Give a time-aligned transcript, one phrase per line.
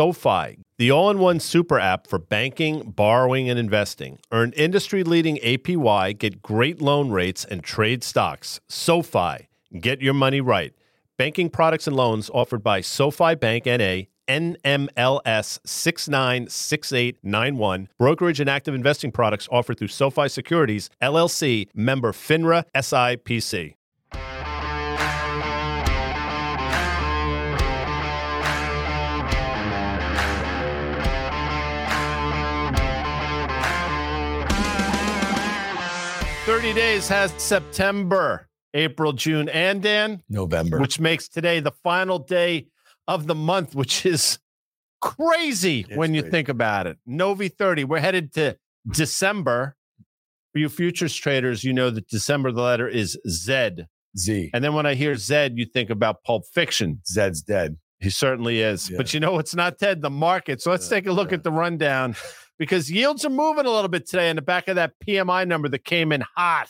[0.00, 4.18] SoFi, the all in one super app for banking, borrowing, and investing.
[4.32, 8.60] Earn industry leading APY, get great loan rates, and trade stocks.
[8.66, 10.72] SoFi, get your money right.
[11.18, 14.04] Banking products and loans offered by SoFi Bank NA.
[14.26, 17.88] NMLS 696891.
[17.98, 23.74] Brokerage and active investing products offered through SoFi Securities, LLC, member FINRA SIPC.
[36.50, 40.80] Thirty days has September, April, June, and Dan, November.
[40.80, 42.66] which makes today the final day
[43.06, 44.40] of the month, which is
[45.00, 46.30] crazy It's when you crazy.
[46.32, 46.98] think about it.
[47.06, 47.84] Novi 30.
[47.84, 48.56] We're headed to
[48.92, 49.76] December.
[50.52, 53.84] For you futures traders, you know that December, the letter is Z.
[54.18, 54.50] Z.
[54.52, 57.00] And then when I hear Z, you think about Pulp Fiction.
[57.06, 57.76] Zed's dead.
[58.00, 58.90] He certainly is.
[58.90, 58.96] Yeah.
[58.96, 60.60] But you know, it's not Ted, the market.
[60.60, 61.36] So let's Yeah, take a look yeah.
[61.36, 62.16] at the rundown
[62.60, 65.66] because yields are moving a little bit today in the back of that PMI number
[65.70, 66.68] that came in hot.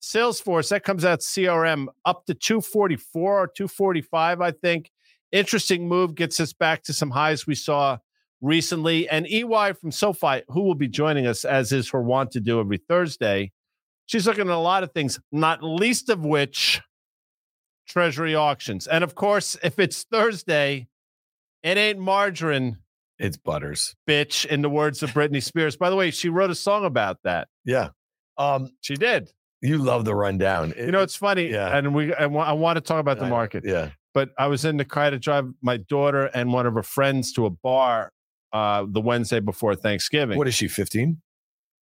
[0.00, 4.90] Salesforce, that comes out CRM up to 244 or 245, I think.
[5.30, 7.98] Interesting move gets us back to some highs we saw
[8.40, 9.06] recently.
[9.06, 12.58] And LY from SoFi, who will be joining us as is her wont to do
[12.58, 13.52] every Thursday,
[14.06, 16.80] she's looking at a lot of things, not least of which
[17.86, 18.86] treasury auctions.
[18.86, 20.88] And of course, if it's Thursday,
[21.62, 22.78] it ain't margarine,
[23.22, 23.94] It's Butters.
[24.08, 25.76] bitch, in the words of Britney Spears.
[25.76, 27.48] By the way, she wrote a song about that.
[27.64, 27.90] Yeah.
[28.36, 29.30] Um, She did.
[29.60, 30.74] you love the rundown.
[30.76, 31.48] You know, it's funny.
[31.50, 31.76] yeah.
[31.76, 33.90] And we, I, wa- I want to talk about the I market, Yeah.
[34.12, 37.32] but I was in the car to drive my daughter and one of her friends
[37.34, 38.10] to a bar
[38.52, 40.36] uh, the Wednesday before Thanksgiving.
[40.36, 40.66] What is she?
[40.68, 41.22] Fifteen.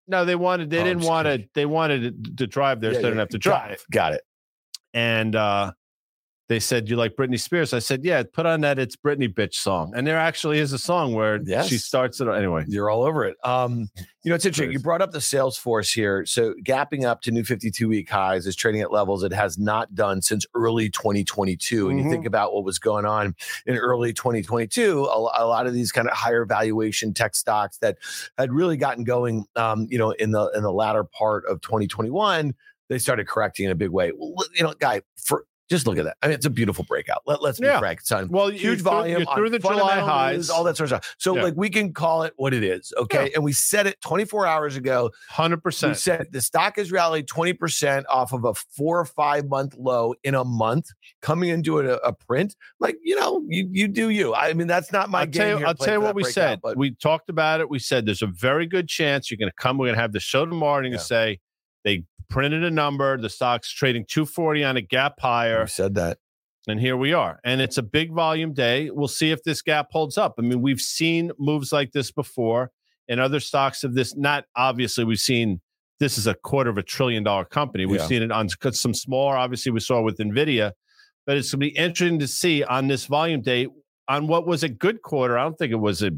[0.08, 2.98] no, they wanted, they Oh, didn't want to, they wanted to, to drive there, so
[2.98, 3.82] they didn't have to drive.
[3.92, 4.22] Got it.
[4.92, 5.72] and uh,
[6.48, 9.54] they said, "You like Britney Spears?" I said, "Yeah, put on that It's Britney bitch
[9.54, 12.64] song." And there actually is a song where she starts it anyway.
[12.66, 13.36] You're all over it.
[13.44, 13.90] Um,
[14.22, 14.72] you know, it's interesting.
[14.72, 16.24] You brought up the Salesforce here.
[16.26, 19.94] So gapping up to new 52 week highs is trading at levels it has not
[19.94, 21.88] done since early 2022.
[21.90, 22.04] And Mhm.
[22.04, 23.34] you think about what was going on
[23.66, 27.98] in early 2022, a, a lot of these kind of higher valuation tech stocks that
[28.38, 32.54] had really gotten going, um, you know, in the in the latter part of 2021,
[32.88, 34.12] they started correcting in a big way.
[34.16, 36.16] Well, you know, guy, for just look at that.
[36.22, 37.22] I mean, it's a beautiful breakout.
[37.26, 37.78] Let, let's be Yeah.
[37.78, 38.00] frank.
[38.00, 40.48] It's on Well, huge volume on through the July highs.
[40.48, 41.14] all that sort of stuff.
[41.18, 41.42] So, Yeah.
[41.42, 43.30] like, we can call it what it is, okay?
[43.34, 45.10] And we said it 24 hours ago.
[45.28, 45.96] Hundred We percent.
[45.98, 50.34] said the stock has rallied 20% off of a four or five month low in
[50.34, 50.86] a month,
[51.22, 52.56] coming into a, a print.
[52.80, 54.34] Like, you know, you you do you.
[54.34, 55.32] I mean, that's not my I'll game.
[55.50, 56.60] tell you, I'll tell you what we breakout, said.
[56.62, 57.68] but we talked about it.
[57.68, 59.76] We said there's a very good chance you're going to come.
[59.78, 60.98] We're going to have the show tomorrow and Yeah.
[60.98, 61.40] to say
[61.88, 63.16] they printed a number.
[63.16, 65.62] The stock's trading 240 on a gap higher.
[65.62, 66.18] you said that.
[66.68, 67.40] And here we are.
[67.44, 68.90] And it's a big volume day.
[68.90, 70.34] We'll see if this gap holds up.
[70.38, 72.70] I mean, we've seen moves like this before
[73.08, 74.14] in other stocks of this.
[74.14, 75.62] Not obviously, we've seen
[75.98, 77.86] this is a quarter of a trillion dollar company.
[77.86, 78.06] We've Yeah.
[78.06, 80.72] seen it on some smaller, obviously, we saw with NVIDIA.
[81.26, 83.68] But it's going to be interesting to see on this volume day
[84.06, 85.38] on what was a good quarter.
[85.38, 86.10] I don't think it was a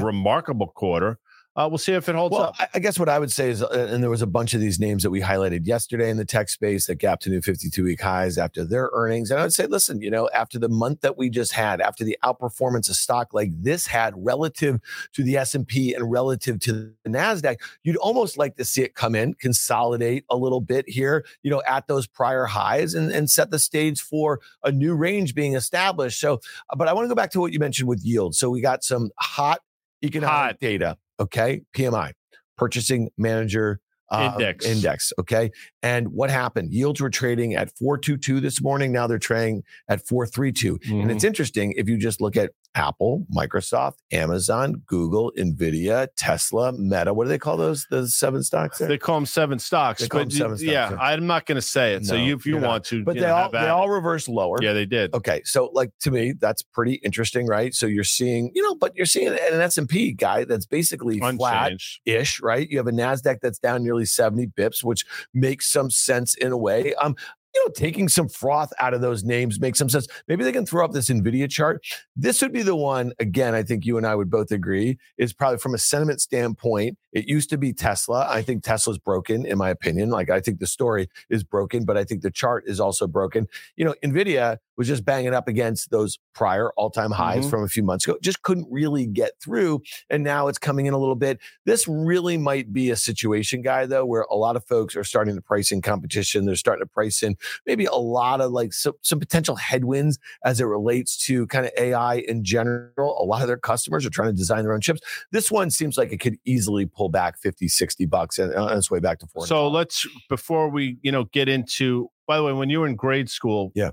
[0.00, 1.18] remarkable quarter.
[1.56, 2.56] Uh, we'll see if it holds Well, up.
[2.58, 4.60] I, I guess what I would say is, uh, and there was a bunch of
[4.60, 7.84] these names that we highlighted yesterday in the tech space that gap to new 52
[7.84, 9.30] week highs after their earnings.
[9.30, 12.02] And I would say, listen, you know, after the month that we just had, after
[12.02, 14.80] the outperformance of stock like this had relative
[15.12, 19.14] to the S&P and relative to the NASDAQ, you'd almost like to see it come
[19.14, 23.52] in, consolidate a little bit here, you know, at those prior highs and, and set
[23.52, 26.18] the stage for a new range being established.
[26.18, 28.34] So, uh, but I want to go back to what you mentioned with yield.
[28.34, 29.60] So we got some hot
[30.02, 30.58] economic Hot.
[30.60, 30.98] data.
[31.20, 31.62] Okay.
[31.76, 32.12] PMI,
[32.56, 33.80] purchasing manager
[34.10, 34.66] uh, Index.
[34.66, 35.12] Index.
[35.18, 35.50] Okay.
[35.82, 36.72] And what happened?
[36.72, 38.92] Yields were trading at 422 this morning.
[38.92, 40.78] Now they're trading at 432.
[40.84, 41.14] And Mhm.
[41.14, 47.14] it's interesting if you just look at Apple, Microsoft, Amazon, Google, Nvidia, Tesla, Meta.
[47.14, 47.86] What do they call those?
[47.90, 48.88] The seven stocks there?
[48.88, 50.00] They call them seven stocks.
[50.00, 50.96] They call them seven stocks, yeah.
[51.00, 52.04] I'm not going to say it.
[52.04, 52.68] so you, if you you're not.
[52.68, 54.58] want to, but they know, all they all reverse lower.
[54.60, 55.14] yeah, they did.
[55.14, 57.74] Okay, so like to me, that's pretty interesting, right?
[57.74, 61.20] So you're seeing, you know, but you're seeing an S and P guy that's basically
[61.20, 61.72] flat
[62.04, 62.68] ish, right?
[62.68, 66.56] You have a Nasdaq that's down nearly 70 bips, which makes some sense in a
[66.56, 66.94] way.
[66.94, 67.16] Um,
[67.54, 70.08] you know, taking some froth out of those names makes some sense.
[70.28, 71.84] Maybe they can throw up this Nvidia chart.
[72.16, 75.32] This would be the one, again, I think you and I would both agree, is
[75.32, 76.98] probably from a sentiment standpoint.
[77.12, 78.26] It used to be Tesla.
[78.28, 80.10] I think Tesla's broken, in my opinion.
[80.10, 83.46] Like I think the story is broken, but I think the chart is also broken.
[83.76, 87.50] You know, Nvidia was just banging up against those prior all-time highs Mhm.
[87.50, 88.16] from a few months ago.
[88.22, 91.38] Just couldn't really get through, and now it's coming in a little bit.
[91.64, 95.34] This really might be a situation, guy, though, where a lot of folks are starting
[95.36, 96.44] to price in competition.
[96.44, 97.36] They're starting to price in
[97.66, 101.72] maybe a lot of like some, some potential headwinds as it relates to kind of
[101.78, 103.16] AI in general.
[103.20, 105.00] A lot of their customers are trying to design their own chips.
[105.30, 108.90] This one seems like it could easily pull back 50, 60 bucks and on its
[108.90, 109.46] way back to four.
[109.46, 112.10] So let's before we you know get into.
[112.26, 113.90] By the way, when you were in grade school, Yeah.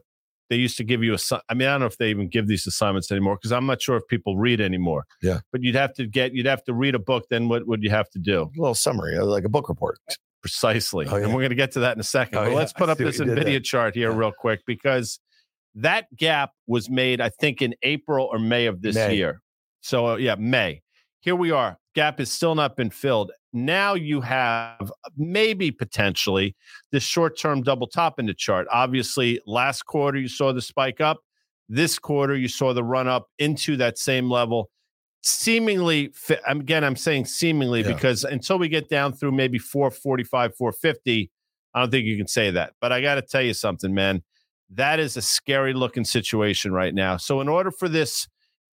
[0.52, 1.18] They used to give you a.
[1.50, 3.82] I mean, I don't know if they even give these assignments anymore because I'm not
[3.82, 5.06] sure if people read anymore.
[5.24, 5.40] Yeah.
[5.52, 7.26] but you'd have to get you'd have to read a book.
[7.30, 8.44] Then what would you have to do?
[8.56, 9.98] a little summary, uh, like a book report.
[10.42, 11.24] Precisely, Oh, yeah.
[11.26, 12.38] and we're going to get to that in a second.
[12.40, 12.56] Oh, but yeah.
[12.58, 13.60] let's put up this Nvidia there.
[13.60, 14.18] chart here Yeah.
[14.18, 15.20] real quick because
[15.76, 19.16] that gap was made, I think, in April or May of this May.
[19.16, 19.42] year.
[19.82, 20.82] So uh, yeah, May.
[21.22, 21.78] Here we are.
[21.94, 23.32] Gap has still not been filled.
[23.54, 26.56] Now you have uh, maybe potentially
[26.92, 28.68] this short-term double top in the chart.
[28.72, 31.20] Obviously, last quarter you saw the spike up.
[31.68, 34.70] This quarter you saw the run up into that same level.
[35.22, 36.14] Seemingly,
[36.48, 37.94] again, I'm saying seemingly Yeah.
[37.94, 41.30] because until we get down through maybe 445, 450,
[41.74, 42.74] I don't think you can say that.
[42.82, 44.24] But I got to tell you something, man.
[44.74, 47.18] That is a scary looking situation right now.
[47.18, 48.28] So, in order for this,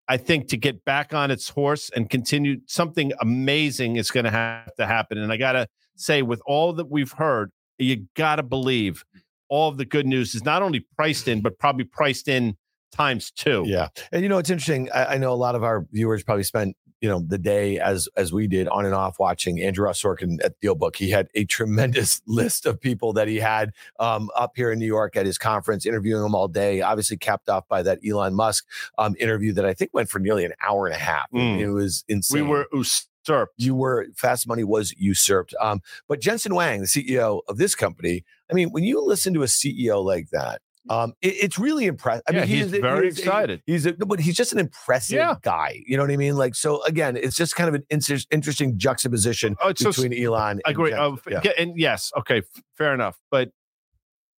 [0.08, 4.32] I think, to get back on its horse and continue, something amazing is going to
[4.32, 5.18] have to happen.
[5.18, 9.04] And I got to say, with all that we've heard, you got to believe
[9.50, 12.58] all of the good news is not only priced in, but probably priced in
[12.92, 13.64] times two.
[13.66, 14.90] Yeah, and you know it's interesting.
[14.92, 18.08] I, I know a lot of our viewers probably spent you know the day as
[18.16, 20.96] as we did on and off watching Andrew Ross Sorkin at DealBook.
[20.96, 24.86] He had a tremendous list of people that he had um, up here in New
[24.86, 26.82] York at his conference, interviewing them all day.
[26.82, 28.66] Obviously, capped off by that Elon Musk
[28.98, 31.30] um, interview that I think went for nearly an hour and a half.
[31.32, 31.60] Mm.
[31.60, 32.44] It was insane.
[32.44, 33.54] We were usurped.
[33.58, 35.54] you were fast money was usurped.
[35.60, 39.44] Um, but Jensen Huang, the CEO of this company, I mean, when you listen to
[39.44, 42.24] a CEO like that, um, it- it's really impressive.
[42.30, 43.62] I Yeah, mean, he's he is- very he is- excited.
[43.66, 45.36] He's a, but he's just an impressive Yeah.
[45.42, 45.82] guy.
[45.86, 46.36] You know what I mean?
[46.36, 50.14] Like, so again, it's just kind of an inter- interesting juxtaposition Oh, it's so between
[50.14, 50.42] Elon.
[50.42, 50.92] I and agree.
[50.92, 51.34] Jensen.
[51.36, 51.52] Uh, Yeah.
[51.58, 53.18] And yes, okay, f- fair enough.
[53.32, 53.50] But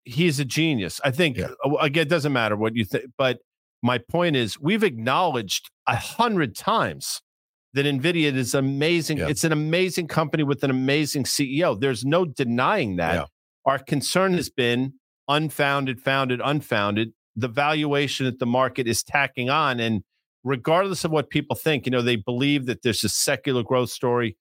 [0.04, 1.00] he's a genius.
[1.04, 1.48] I think Yeah.
[1.64, 3.04] uh, again, it doesn't matter what you think.
[3.16, 3.40] But
[3.82, 7.20] my point is, we've acknowledged a hundred times
[7.74, 9.18] that Nvidia is amazing.
[9.18, 11.78] It's an amazing company with an amazing CEO.
[11.78, 13.28] There's no denying that.
[13.66, 14.94] Our concern has been
[15.28, 17.12] unfounded, founded, unfounded.
[17.36, 20.02] The valuation that the market is tacking on, and
[20.44, 24.36] regardless of what people think, you know, they believe that there's a secular growth story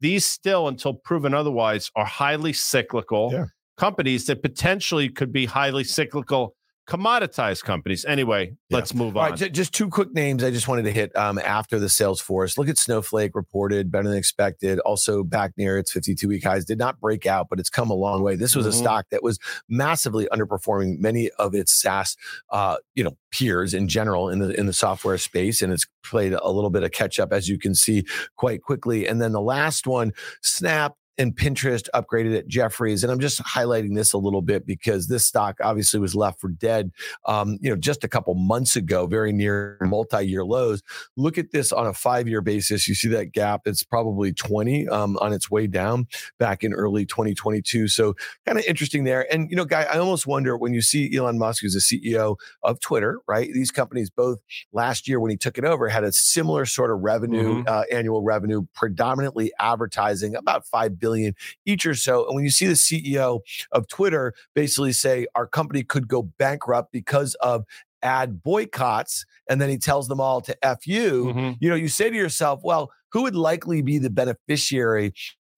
[0.00, 3.44] these still, until proven otherwise, are highly cyclical Yeah.
[3.76, 6.56] companies that potentially could be highly cyclical
[6.96, 8.04] commoditized companies.
[8.04, 8.76] Anyway, Yeah.
[8.76, 9.30] let's move All on.
[9.30, 12.58] right, ju- just two quick names I just wanted to hit um, after the Salesforce.
[12.58, 14.78] Look at Snowflake reported better than expected.
[14.80, 16.64] Also back near its 52 week highs.
[16.64, 18.36] Did not break out, but it's come a long way.
[18.36, 18.70] This was Mhm.
[18.70, 22.16] a stock that was massively underperforming many of its SaaS,
[22.50, 26.34] uh, you know, peers in general in the in the software space, and it's played
[26.34, 28.04] a little bit of catch up as you can see
[28.36, 29.06] quite quickly.
[29.06, 30.12] And then the last one,
[30.42, 33.02] Snap and Pinterest upgraded at Jefferies.
[33.02, 36.48] And I'm just highlighting this a little bit because this stock obviously was left for
[36.48, 36.90] dead,
[37.26, 40.82] um, you know, just a couple months ago, very near multi-year lows.
[41.16, 42.88] Look at this on a five-year basis.
[42.88, 43.62] You see that gap.
[43.66, 46.06] It's probably 20 um, on its way down
[46.38, 47.88] back in early 2022.
[47.88, 48.14] So
[48.46, 49.30] kind of interesting there.
[49.32, 52.36] And, you know, guy, I almost wonder when you see Elon Musk, who's the CEO
[52.62, 53.50] of Twitter, right?
[53.52, 54.38] These companies both
[54.72, 57.68] last year when he took it over had a similar sort of revenue, Mhm.
[57.68, 61.34] uh, annual revenue, predominantly advertising, about 5 billion
[61.66, 62.24] each or so.
[62.26, 63.40] And when you see the CEO
[63.72, 67.64] of Twitter basically say our company could go bankrupt because of
[68.02, 71.56] ad boycotts, and then he tells them all to F you, Mhm.
[71.60, 75.12] you know, you say to yourself, well, who would likely be the beneficiary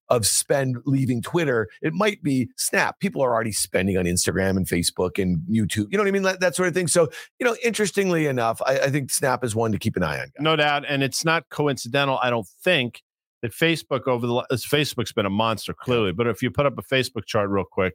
[0.09, 1.67] of spend leaving Twitter?
[1.81, 2.99] It might be Snap.
[2.99, 5.87] People are already spending on Instagram and Facebook and YouTube.
[5.89, 6.21] You know what I mean?
[6.21, 6.87] That, that sort of thing.
[6.87, 10.19] So, you know, interestingly enough, I, I think Snap is one to keep an eye
[10.19, 10.27] on.
[10.39, 10.83] No doubt.
[10.87, 13.01] And it's not coincidental, I don't think,
[13.45, 16.11] that Facebook over the Facebook's been a monster, clearly.
[16.11, 17.93] But if you put up a Facebook chart real quick,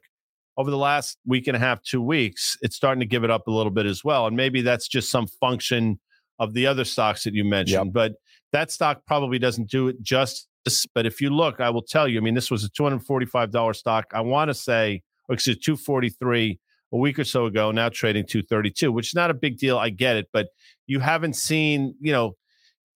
[0.57, 3.47] over the last week and a half, two weeks, it's starting to give it up
[3.47, 4.27] a little bit as well.
[4.27, 5.99] And maybe that's just some function
[6.39, 7.93] of the other stocks that you mentioned.
[7.93, 8.13] But
[8.51, 10.85] that stock probably doesn't do it justice.
[10.93, 14.05] But if you look, I will tell you, I mean, this was a $245 stock.
[14.13, 16.59] I want to say, or excuse 243
[16.93, 19.77] a week or so ago, now trading 232, which is not a big deal.
[19.77, 20.47] I get it, but
[20.87, 22.35] you haven't seen, you know,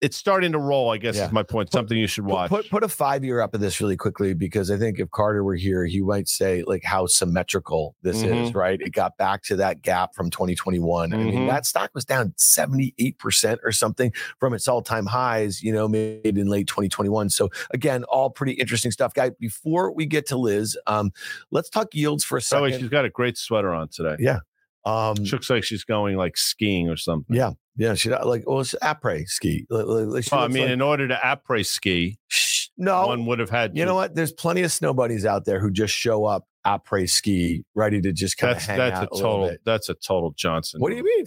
[0.01, 1.27] it's starting to roll, I guess Yeah.
[1.27, 1.71] is my point.
[1.71, 2.49] Something you should watch.
[2.49, 5.43] put put a five year up of this really quickly because I think if Carter
[5.43, 8.55] were here, he might say like how symmetrical this is, Mhm.
[8.55, 8.81] right?
[8.81, 11.13] It got back to that gap from 2021.
[11.13, 11.47] I mean, Mhm.
[11.49, 16.37] that stock was down 78% or something from its all time highs, you know, made
[16.37, 17.29] in late 2021.
[17.29, 19.13] So again, all pretty interesting stuff.
[19.13, 21.11] Guy, before we get to Liz, um,
[21.51, 22.73] let's talk yields for a second.
[22.73, 24.15] Oh, she's got a great sweater on today.
[24.19, 24.39] Yeah.
[24.85, 27.35] Um, She looks like she's going like skiing or something.
[27.35, 29.65] yeah, yeah, she like well, it's après ski.
[29.69, 33.49] Like, like, I mean, like- in order to après ski, Shh, no, one would have
[33.49, 33.75] had.
[33.77, 34.15] you to- know what?
[34.15, 38.11] There's plenty of snow buddies out there who just show up après ski, ready to
[38.11, 39.57] just kind of That's hang that's out a a little total.
[39.65, 40.79] That's a total Johnson.
[40.81, 41.25] What do you mean?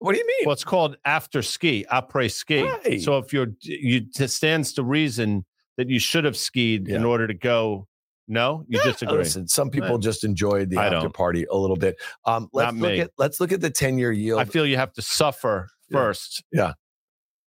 [0.00, 0.46] What do you mean?
[0.46, 2.62] Well, it's called after ski, après ski.
[2.62, 3.00] Right.
[3.00, 5.44] So if you're, you it stands to reason
[5.78, 7.86] that you should have skied in order to go.
[8.32, 9.18] No, you Yeah, disagree.
[9.18, 11.14] Listen, some people just enjoyed the I after don't.
[11.14, 11.96] party a little bit.
[12.24, 13.00] Um, let's Not look me.
[13.00, 14.40] at let's look at the ten year yield.
[14.40, 15.98] I feel you have to suffer Yeah.
[15.98, 16.42] first.
[16.50, 16.72] Yeah.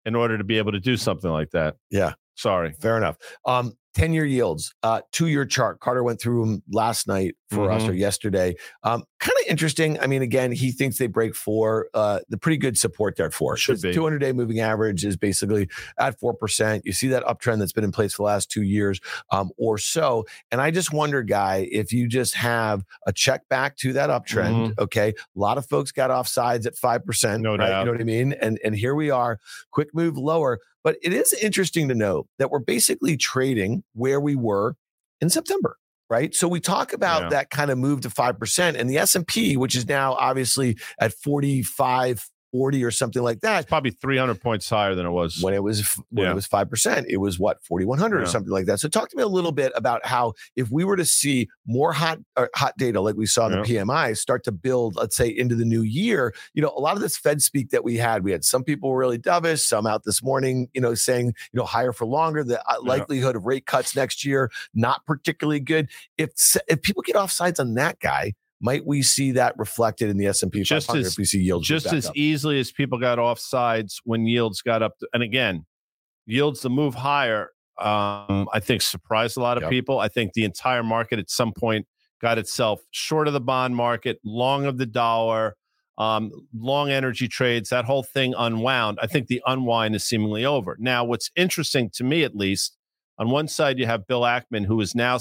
[0.07, 1.77] In order to be able to do something like that.
[1.91, 2.15] Yeah.
[2.35, 2.73] Sorry.
[2.81, 3.19] Fair enough.
[3.45, 5.81] Um, 10 year yields, uh, two year chart.
[5.81, 7.89] Carter went through them last night for us Mhm.
[7.89, 8.55] or yesterday.
[8.83, 9.99] Um, kind of interesting.
[10.01, 11.89] I mean, again, he thinks they break four.
[11.95, 13.93] Uh, the pretty good support there for Should be.
[13.93, 16.83] 200 day moving average is basically at 4%.
[16.85, 19.79] You see that uptrend that's been in place for the last two years um, or
[19.79, 20.25] so.
[20.51, 24.79] And I just wonder, Guy, if you just have a check back to that uptrend,
[24.79, 25.09] okay?
[25.11, 27.03] A lot of folks got off sides at 5%.
[27.05, 27.43] Mm-hmm.
[27.43, 27.67] No right?
[27.69, 27.81] doubt.
[27.81, 28.33] You know what I mean?
[28.35, 29.39] And, and here we are,
[29.73, 30.59] quick move lower.
[30.83, 34.77] But it is interesting to note that we're basically trading where we were
[35.21, 35.77] in September,
[36.11, 36.35] right?
[36.35, 37.29] So we talk about Yeah.
[37.31, 42.29] that kind of move to 5% and the S&P, which is now obviously at 45,
[42.53, 43.61] 40 or something like that.
[43.61, 45.41] It's probably 300 points higher than it was.
[45.43, 46.33] When it was when Yeah.
[46.33, 48.81] it was 5%, it was what 4100 or something like that.
[48.81, 51.93] So talk to me a little bit about how if we were to see more
[51.93, 53.57] hot or hot data like we saw Yeah.
[53.57, 56.97] the PMI start to build, let's say into the new year, you know, a lot
[56.97, 59.87] of this Fed speak that we had, we had some people were really dovish, some
[59.87, 62.89] out this morning, you know, saying, you know, higher for longer, the uh, Yeah.
[62.89, 65.89] likelihood of rate cuts next year not particularly good.
[66.19, 66.31] If
[66.69, 70.27] if people get off sides on that guy, might we see that reflected in the
[70.27, 72.17] S&P Just 500 as- if we see yields just as up?
[72.17, 74.99] easily as people got off sides when yields got up.
[74.99, 75.65] To, and again,
[76.27, 79.71] yields to move higher, um, I think surprised a lot of Yep.
[79.71, 79.99] people.
[79.99, 81.87] I think the entire market at some point
[82.21, 85.57] got itself short of the bond market, long of the dollar,
[85.97, 87.71] um, long energy trades.
[87.71, 88.99] That whole thing unwound.
[89.03, 90.77] I think the unwind is seemingly over.
[90.79, 92.77] Now, what's interesting to me, at least,
[93.19, 95.19] on one side you have Bill Ackman, who is now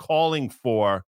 [0.00, 1.04] calling for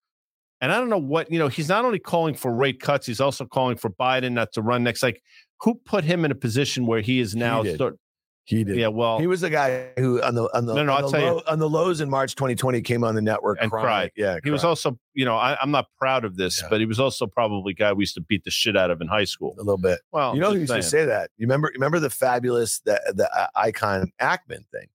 [0.61, 3.21] and I don't know what, you know, he's not only calling for rate cuts, he's
[3.21, 5.03] also calling for Biden not to run next.
[5.03, 5.21] Like,
[5.61, 7.63] who put him in a position where he is now?
[7.63, 7.75] did.
[7.75, 7.97] start-
[8.45, 8.77] he did.
[8.77, 11.09] yeah, well, He was the guy who on the on the, No, no, on, I'll
[11.11, 11.33] the tell you.
[11.33, 13.83] low, on the lows in March 2020 came on the network And crying.
[13.85, 14.11] cried.
[14.15, 16.69] Yeah, he was also, you know, I, I'm not proud of this, Yeah.
[16.69, 19.01] but he was also probably a guy we used to beat the shit out of
[19.01, 19.53] in high school.
[19.57, 19.99] a little bit.
[20.13, 21.29] Well, you know who just used to say that?
[21.35, 21.71] You remember?
[21.73, 24.87] Remember the fabulous the the uh, Icahn Ackman thing?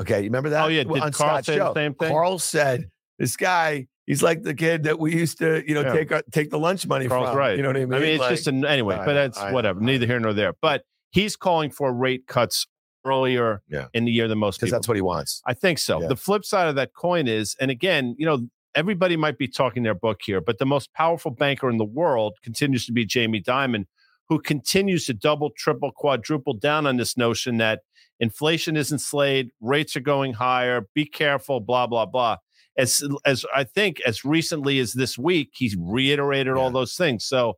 [0.00, 0.64] Okay, you remember that?
[0.64, 0.84] Oh, yeah.
[0.84, 1.74] Did on Carl Scott's say the show.
[1.74, 2.10] same thing?
[2.10, 3.88] Carl said this guy.
[4.06, 5.92] He's like the kid that we used to, you know, Yeah.
[5.94, 7.38] take our, take the lunch money Carl's from.
[7.38, 7.56] right.
[7.56, 7.94] You know what I mean?
[7.94, 10.32] I mean, it's Like, just an anyway, I but that's I whatever, neither here nor
[10.34, 10.52] there.
[10.60, 12.66] But he's calling for rate cuts
[13.06, 13.86] earlier Yeah.
[13.94, 15.40] in the year than most because that's what he wants.
[15.46, 16.00] I think so.
[16.02, 16.08] Yeah.
[16.08, 19.82] The flip side of that coin is, and again, you know, everybody might be talking
[19.84, 23.40] their book here, but the most powerful banker in the world continues to be Jamie
[23.42, 23.84] Dimon,
[24.28, 27.80] who continues to double, triple, quadruple down on this notion that
[28.20, 32.36] inflation isn't slayed, rates are going higher, be careful, blah, blah, blah.
[32.76, 37.24] As as I think as recently as this week, he's reiterated all those things.
[37.24, 37.56] So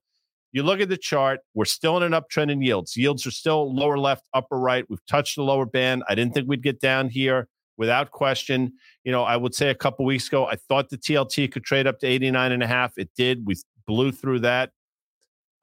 [0.52, 2.96] you look at the chart, we're still in an uptrend in yields.
[2.96, 4.85] Yields are still lower left, upper right.
[4.88, 6.02] We've touched the lower band.
[6.08, 8.73] I didn't think we'd get down here without question.
[9.04, 11.87] You know, I would say a couple weeks ago, I thought the TLT could trade
[11.87, 12.96] up to 89 and a half.
[12.96, 13.46] It did.
[13.46, 13.56] We
[13.87, 14.70] blew through that.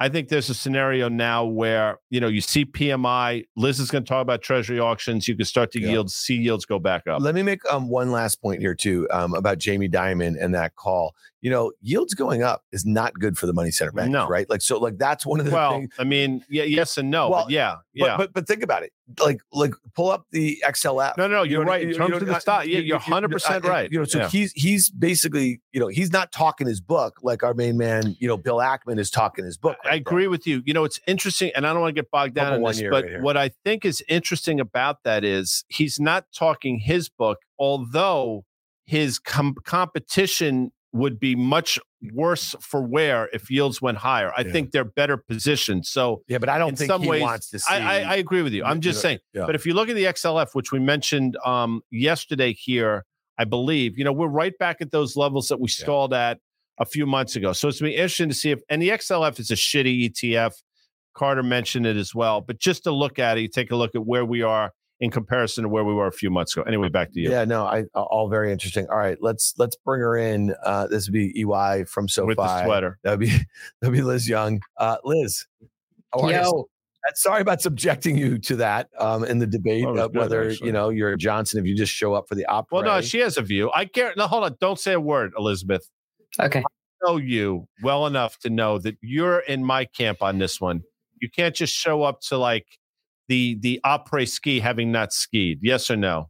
[0.03, 4.03] I think there's a scenario now where, you know, you see PMI, Liz is going
[4.03, 5.29] to talk about treasury auctions.
[5.29, 5.91] You can start to Yeah.
[5.91, 7.21] yield, see yields go back up.
[7.21, 10.75] Let me make um, one last point here too um, about Jamie Dimon and that
[10.75, 11.15] call.
[11.39, 14.27] You know, yields going up is not good for the money center banks, No.
[14.27, 14.49] right?
[14.49, 15.93] Like so, like that's one of the Well, things.
[15.97, 17.29] I mean, yeah, yes and no.
[17.29, 18.17] Well, but yeah, But, yeah.
[18.17, 18.91] but but think about it.
[19.19, 21.17] Like like pull up the XLF.
[21.17, 21.81] no, no, You you're know, right.
[21.81, 23.91] In you- terms you of know, the I- stock, yeah, you- you're 100% right.
[23.91, 24.29] You know, so Yeah.
[24.29, 28.15] he's he's basically you know he's not talking his book like our main man.
[28.19, 29.75] You know, Bill Ackman is talking his book.
[29.83, 30.11] I right, bro.
[30.13, 30.63] agree with you.
[30.65, 32.79] You know, it's interesting, and I don't want to get bogged down in one this,
[32.81, 37.09] year but right what I think is interesting about that is he's not talking his
[37.09, 38.45] book, although
[38.85, 41.79] his com- competition would be much
[42.13, 44.31] worse for wear if yields went higher.
[44.37, 44.51] I Yeah.
[44.51, 45.85] think they're better positioned.
[45.85, 47.73] So Yeah, but I don't think some he ways, wants to see.
[47.73, 48.63] I, I, I agree with you.
[48.63, 49.19] I'm just saying.
[49.33, 49.45] yeah.
[49.45, 53.05] But if you look at the XLF, which we mentioned um, yesterday here,
[53.39, 55.83] I believe, you know, we're right back at those levels that we Yeah.
[55.83, 56.37] stalled at
[56.79, 57.53] a few months ago.
[57.53, 60.53] So it's to be interesting to see if, and the XLF is a shitty ETF.
[61.15, 62.41] Carter mentioned it as well.
[62.41, 65.09] But just to look at it, you take a look at where we are in
[65.11, 66.63] comparison to where we were a few months ago.
[66.67, 68.87] Anyway, back to you Yeah, no, I all very interesting.
[68.89, 70.53] All right, let's let's bring her in.
[70.63, 72.27] Uh, this would be LY from SoFi.
[72.27, 72.99] with the sweater.
[73.03, 73.31] That'd be
[73.81, 74.61] that'd be Liz Young.
[74.77, 75.45] Uh, Liz,
[76.13, 76.31] how are?
[76.31, 76.69] Yo,
[77.15, 80.67] Sorry about subjecting you to that um, in the debate Oh, of whether actually.
[80.67, 82.67] you know you're a Johnson if you just show up for the après.
[82.71, 83.69] Well, no, she has a view.
[83.73, 84.13] I care.
[84.15, 84.55] No, hold on.
[84.61, 85.89] Don't say a word, Elizabeth.
[86.39, 86.59] okay.
[86.61, 90.83] I know you well enough to know that you're in my camp on this one.
[91.19, 92.67] You can't just show up to like
[93.27, 95.59] the the après ski having not skied.
[95.61, 96.29] Yes or no?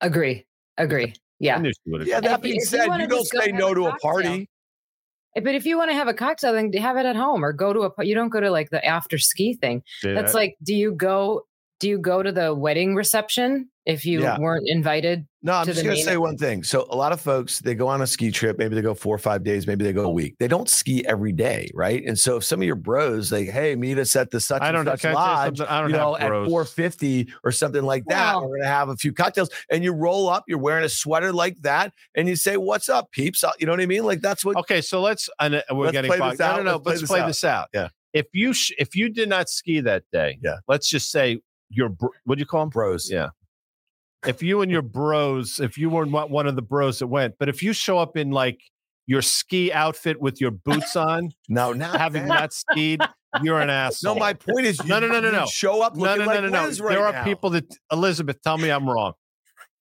[0.00, 0.46] Agree.
[0.76, 1.14] Agree.
[1.40, 1.62] Yeah.
[1.86, 2.20] Yeah.
[2.20, 4.48] That being said, you, you don't say no to a party.
[5.36, 7.52] Eh, but if you want to have a cocktail, then have it at home or
[7.52, 8.04] go to a.
[8.04, 9.82] You don't go to like the after ski thing.
[10.02, 10.14] Yeah.
[10.14, 11.46] That's like, do you go?
[11.80, 14.38] Do you go to the wedding reception if you yeah.
[14.38, 16.64] weren't invited no, I'm just going to say one thing.
[16.64, 19.14] So a lot of folks they go on a ski trip, maybe they go four
[19.14, 20.34] or five days, maybe they go a week.
[20.40, 22.04] They don't ski every day, right?
[22.04, 24.72] And so if some of your bros like, hey, meet us at the such I
[24.72, 28.42] don't and such lodge, I don't you know, at 450 or something like that, wow.
[28.42, 31.32] we're going to have a few cocktails, and you roll up, you're wearing a sweater
[31.32, 34.04] like that, and you say, "What's up, peeps?" Uh, you know what I mean?
[34.04, 34.56] Like that's what.
[34.56, 35.30] Okay, so let's.
[35.38, 36.10] Uh, we're let's getting.
[36.10, 36.56] Play this out.
[36.56, 36.82] No, no, no.
[36.84, 37.68] Let's, let's play, this, out.
[37.72, 37.84] this, out.
[37.84, 37.88] Yeah.
[38.12, 40.56] If you sh- if you did not ski that day, yeah.
[40.66, 41.40] Let's just say
[41.70, 42.70] your br- what do you call them?
[42.70, 43.08] Bros.
[43.08, 43.28] Yeah
[44.26, 47.48] if you and your bros, if you weren't one of the bros that went, but
[47.48, 48.60] if you show up in like
[49.06, 52.28] your ski outfit with your boots on, no, not having that.
[52.28, 53.00] not skied,
[53.42, 54.14] you're an asshole.
[54.14, 55.46] No, my point is, you, no, no, no, no, no.
[55.46, 56.64] Show up, no, no, no, like no, no.
[56.64, 57.24] Right there are now.
[57.24, 59.12] people that Elizabeth, tell me I'm wrong.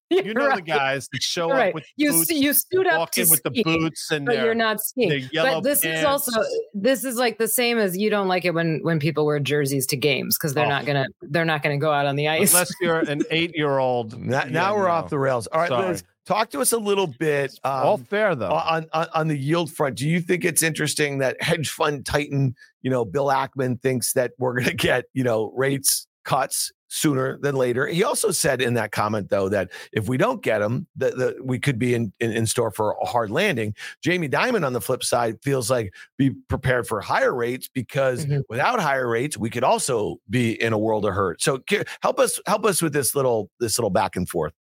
[0.10, 0.56] you know right.
[0.58, 1.70] the guys that show right.
[1.70, 4.56] up with you boots, you suit up walk in with the boots and but you're
[4.56, 5.30] not skiing.
[5.34, 6.00] But this pants.
[6.00, 6.32] is also
[6.74, 9.86] this is like the same as you don't like it when when people wear jerseys
[9.88, 10.70] to games because they're oh.
[10.70, 13.80] not gonna they're not gonna go out on the ice unless you're an eight year
[13.80, 14.18] old.
[14.28, 15.48] Now, now we're off the rails.
[15.48, 15.88] All right, Sorry.
[15.88, 17.58] Liz, talk to us a little bit.
[17.64, 19.96] Um, All fair though on, on on the yield front.
[19.96, 24.32] Do you think it's interesting that hedge fund titan, you know, Bill Ackman thinks that
[24.38, 27.88] we're going to get you know rates cuts sooner than later.
[27.88, 31.60] He also said in that comment, though, that if we don't get him, that we
[31.60, 33.75] could be in, in, in, store for a hard landing.
[34.01, 38.41] Jamie Dimon, on the flip side, feels like be prepared for higher rates because mm-hmm.
[38.50, 41.41] without higher rates, we could also be in a world of hurt.
[41.41, 41.60] So
[42.01, 44.53] help us help us with this little this little back and forth.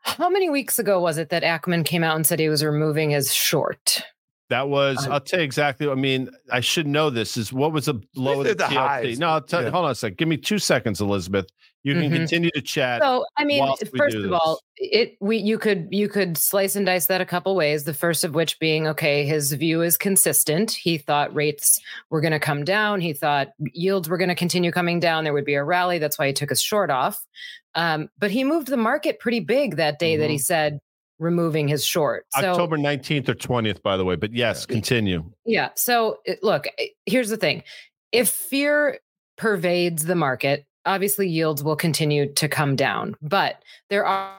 [0.00, 3.10] How many weeks ago was it that Ackman came out and said he was removing
[3.10, 4.02] his short?
[4.54, 5.88] That was, I'll tell you exactly.
[5.88, 7.36] I mean, I should know this.
[7.36, 9.18] Is what was the low of the, the highs.
[9.18, 9.70] No, I'll tell yeah.
[9.70, 10.16] hold on a sec.
[10.16, 11.46] Give me two seconds, Elizabeth.
[11.82, 12.14] You can mm-hmm.
[12.14, 13.02] continue to chat.
[13.02, 14.32] So, I mean, first of this.
[14.32, 17.82] all, it we you could you could slice and dice that a couple ways.
[17.82, 20.70] The first of which being, okay, his view is consistent.
[20.70, 21.80] He thought rates
[22.10, 23.00] were going to come down.
[23.00, 25.24] He thought yields were going to continue coming down.
[25.24, 25.98] There would be a rally.
[25.98, 27.18] That's why he took a short off.
[27.74, 30.20] Um, but he moved the market pretty big that day mm-hmm.
[30.20, 30.42] that he mm-hmm.
[30.42, 30.78] said
[31.18, 32.26] removing his short.
[32.38, 34.16] So, October 19th or 20th, by the way.
[34.16, 35.24] But yes, continue.
[35.44, 35.70] Yeah.
[35.74, 36.66] So look,
[37.06, 37.62] here's the thing
[38.12, 38.98] if fear
[39.36, 43.16] pervades the market, obviously yields will continue to come down.
[43.22, 44.36] But there are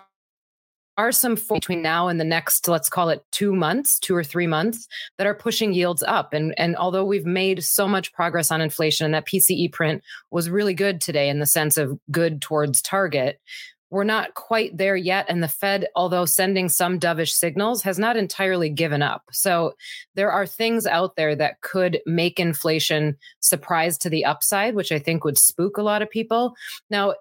[0.97, 4.47] are some between now and the next let's call it 2 months 2 or 3
[4.47, 8.61] months that are pushing yields up and and although we've made so much progress on
[8.61, 12.81] inflation and that PCE print was really good today in the sense of good towards
[12.81, 13.41] target
[13.89, 15.25] we're not quite there yet.
[15.29, 19.23] And the Fed, although sending some dovish signals, has not entirely given up.
[19.31, 19.75] So
[20.15, 24.99] there are things out there that could make inflation surprise to the upside, which I
[24.99, 26.55] think would spook a lot of people.
[26.89, 27.13] Now,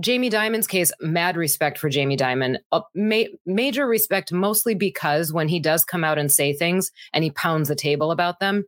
[0.00, 2.58] Jamie Dimon's case, mad respect for Jamie Dimon.
[2.72, 7.22] Uh, ma- major respect mostly because when he does come out and say things and
[7.22, 8.64] he pounds the table about them,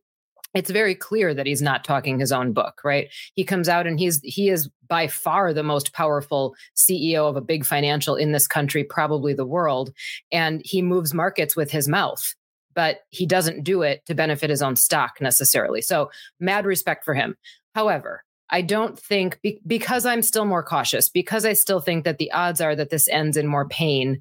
[0.56, 3.08] it's very clear that he's not talking his own book right?
[3.34, 7.40] He comes out and he's he is by far the most powerful ceo of a
[7.40, 9.92] big financial in this country probably the world
[10.32, 12.34] and he moves markets with his mouth
[12.74, 15.80] but he doesn't do it to benefit his own stock necessarily.
[15.80, 17.36] So mad respect for him.
[17.74, 22.18] However I don't think be, because I'm still more cautious, because I still think that
[22.18, 24.20] the odds are that this ends in more pain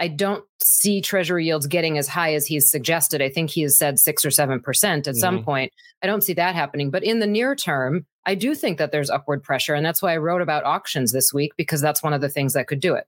[0.00, 3.20] I don't see treasury yields getting as high as he's suggested.
[3.20, 5.12] I think he has said six or 7% at mm-hmm.
[5.18, 5.72] some point.
[6.02, 6.90] I don't see that happening.
[6.90, 9.74] But in the near term, I do think that there's upward pressure.
[9.74, 12.54] And that's why I wrote about auctions this week, because that's one of the things
[12.54, 13.06] that could do it.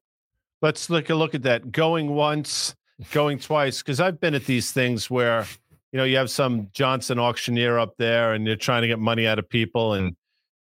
[0.60, 1.72] Let's look a look at that.
[1.72, 2.74] Going once,
[3.10, 3.80] going twice.
[3.80, 5.46] Because I've been at these things where,
[5.92, 9.26] you know, you have some Johnson auctioneer up there and you're trying to get money
[9.26, 10.14] out of people and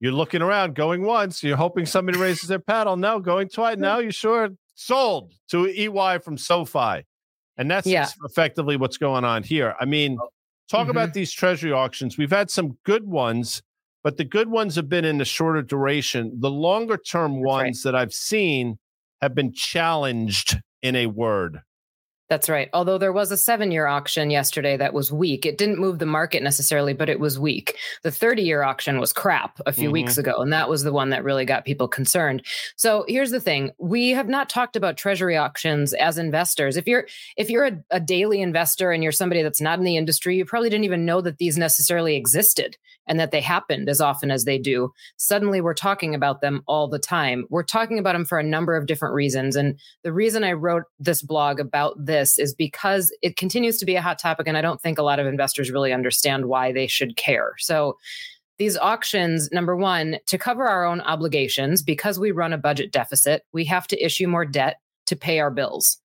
[0.01, 2.99] you're looking around going once, you're hoping somebody raises their paddle.
[2.99, 3.79] No, going twice.
[3.79, 7.05] No, you sure sold to LY from SoFi.
[7.57, 8.09] And that's yeah.
[8.25, 9.75] effectively what's going on here.
[9.81, 10.29] I mean, oh,
[10.71, 10.91] talk mm-hmm.
[10.93, 12.17] about these treasury auctions.
[12.17, 13.61] We've had some good ones,
[14.05, 16.33] but the good ones have been in the shorter duration.
[16.39, 17.93] The longer term ones right.
[17.93, 18.79] that I've seen
[19.21, 21.61] have been challenged in a word.
[22.29, 22.69] That's right.
[22.75, 25.47] Although there was a seven year auction yesterday that was weak.
[25.47, 27.77] It didn't move the market necessarily, but it was weak.
[28.03, 29.93] The 30 year auction was crap a few mm-hmm.
[29.93, 30.37] weeks ago.
[30.37, 32.45] And that was the one that really got people concerned.
[32.77, 33.73] So here's the thing.
[33.79, 36.77] We have not talked about treasury auctions as investors.
[36.77, 39.97] If you're if you're a, a daily investor and you're somebody that's not in the
[39.97, 42.77] industry, you probably didn't even know that these necessarily existed
[43.09, 46.89] and that they happened as often as they do, suddenly we're talking about them all
[46.89, 47.47] the time.
[47.51, 49.57] We're talking about them for a number of different reasons.
[49.57, 53.97] And the reason I wrote this blog about this is because it continues to be
[53.97, 54.47] a hot topic.
[54.47, 57.55] And I don't think a lot of investors really understand why they should care.
[57.59, 57.97] So,
[58.59, 63.45] these auctions, number one, to cover our own obligations, because we run a budget deficit,
[63.53, 65.99] we have to issue more debt to pay our bills.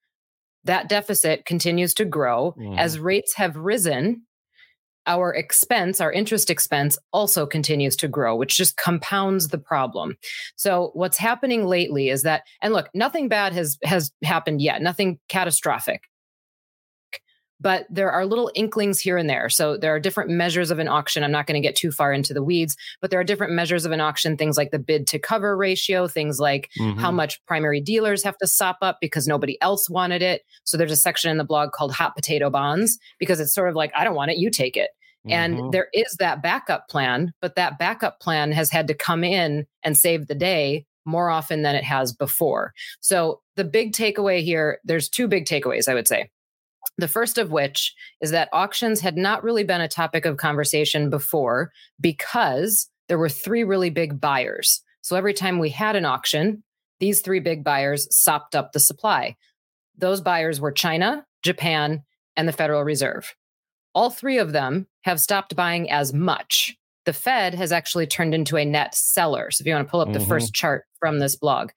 [0.63, 2.77] That deficit continues to grow mm.
[2.77, 4.21] as rates have risen
[5.07, 10.15] our expense, our interest expense also continues to grow, which just compounds the problem.
[10.55, 15.19] So what's happening lately is that, and look, nothing bad has has happened yet, nothing
[15.29, 16.03] catastrophic
[17.63, 19.49] but there are little inklings here and there.
[19.49, 21.23] So there are different measures of an auction.
[21.23, 23.86] I'm not going to get too far into the weeds, but there are different measures
[23.86, 26.99] of an auction, things like the bid to cover ratio, things like mm-hmm.
[26.99, 30.43] how much primary dealers have to sop up because nobody else wanted it.
[30.65, 33.76] So there's a section in the blog called hot potato bonds because it's sort of
[33.76, 34.91] like, I don't want it, you take it.
[35.26, 35.69] And mm-hmm.
[35.69, 39.97] there is that backup plan, but that backup plan has had to come in and
[39.97, 42.73] save the day more often than it has before.
[42.99, 46.30] So the big takeaway here, there's two big takeaways, I would say.
[46.98, 51.10] The first of which is that auctions had not really been a topic of conversation
[51.10, 54.82] before because there were three really big buyers.
[55.02, 56.63] So every time we had an auction,
[57.00, 59.36] these three big buyers sopped up the supply.
[59.98, 62.04] Those buyers were China, Japan,
[62.38, 63.36] and the Federal Reserve.
[63.93, 66.76] All three of them have stopped buying as much.
[67.06, 69.52] The Fed has actually turned into a net seller.
[69.52, 70.19] So if you want to pull up mm-hmm.
[70.19, 71.72] the first chart from this blog,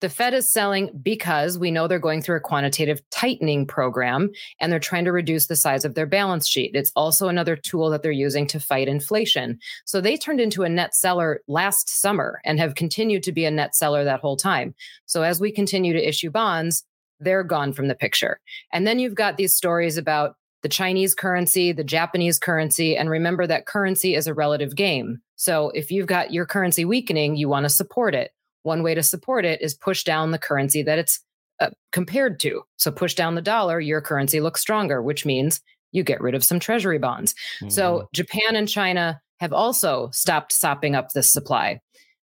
[0.00, 4.72] the Fed is selling because we know they're going through a quantitative tightening program and
[4.72, 6.72] they're trying to reduce the size of their balance sheet.
[6.74, 9.58] It's also another tool that they're using to fight inflation.
[9.84, 13.50] So they turned into a net seller last summer and have continued to be a
[13.50, 14.74] net seller that whole time.
[15.06, 16.84] So as we continue to issue bonds,
[17.20, 18.40] they're gone from the picture.
[18.72, 23.46] And then you've got these stories about the Chinese currency, the Japanese currency, and remember
[23.46, 25.20] that currency is a relative game.
[25.36, 28.30] So if you've got your currency weakening, you want to support it.
[28.62, 31.20] One way to support it is push down the currency that it's
[31.60, 32.62] uh, compared to.
[32.76, 35.60] So push down the dollar, your currency looks stronger, which means
[35.92, 37.34] you get rid of some treasury bonds.
[37.60, 37.70] Mm-hmm.
[37.70, 41.80] So Japan and China have also stopped sopping up this supply.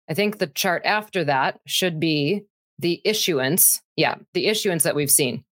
[0.09, 2.43] I think the chart after that should be
[2.79, 3.81] the issuance.
[3.97, 5.45] Yeah, the issuance that we've seen.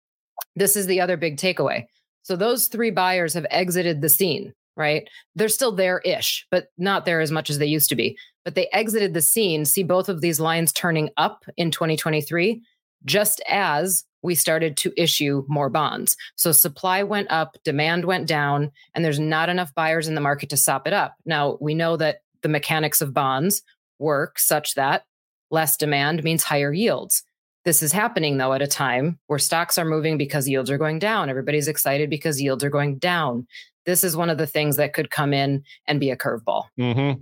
[0.56, 1.86] This is the other big takeaway.
[2.22, 5.08] So those three buyers have exited the scene, right?
[5.34, 8.54] They're still there ish, but not there as much as they used to be but
[8.54, 9.64] they exited the scene.
[9.64, 12.62] See both of these lines turning up in 2023,
[13.04, 16.16] just as we started to issue more bonds.
[16.36, 20.48] So supply went up, demand went down, and there's not enough buyers in the market
[20.50, 21.16] to sop it up.
[21.26, 23.62] Now, we know that the mechanics of bonds
[23.98, 25.04] work such that
[25.50, 27.22] less demand means higher yields.
[27.64, 30.98] This is happening though at a time where stocks are moving because yields are going
[30.98, 31.30] down.
[31.30, 33.46] Everybody's excited because yields are going down
[33.84, 36.64] this is one of the things that could come in and be a curveball.
[36.78, 37.20] Mm-hmm.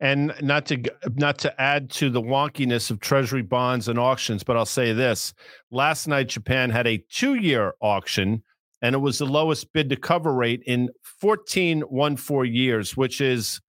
[0.00, 0.82] And not to
[1.14, 5.34] not to add to the wonkiness of treasury bonds and auctions, but I'll say this:
[5.70, 8.42] last night Japan had a two-year auction,
[8.82, 13.20] and it was the lowest bid to cover rate in 14 one four years, which
[13.20, 13.60] is,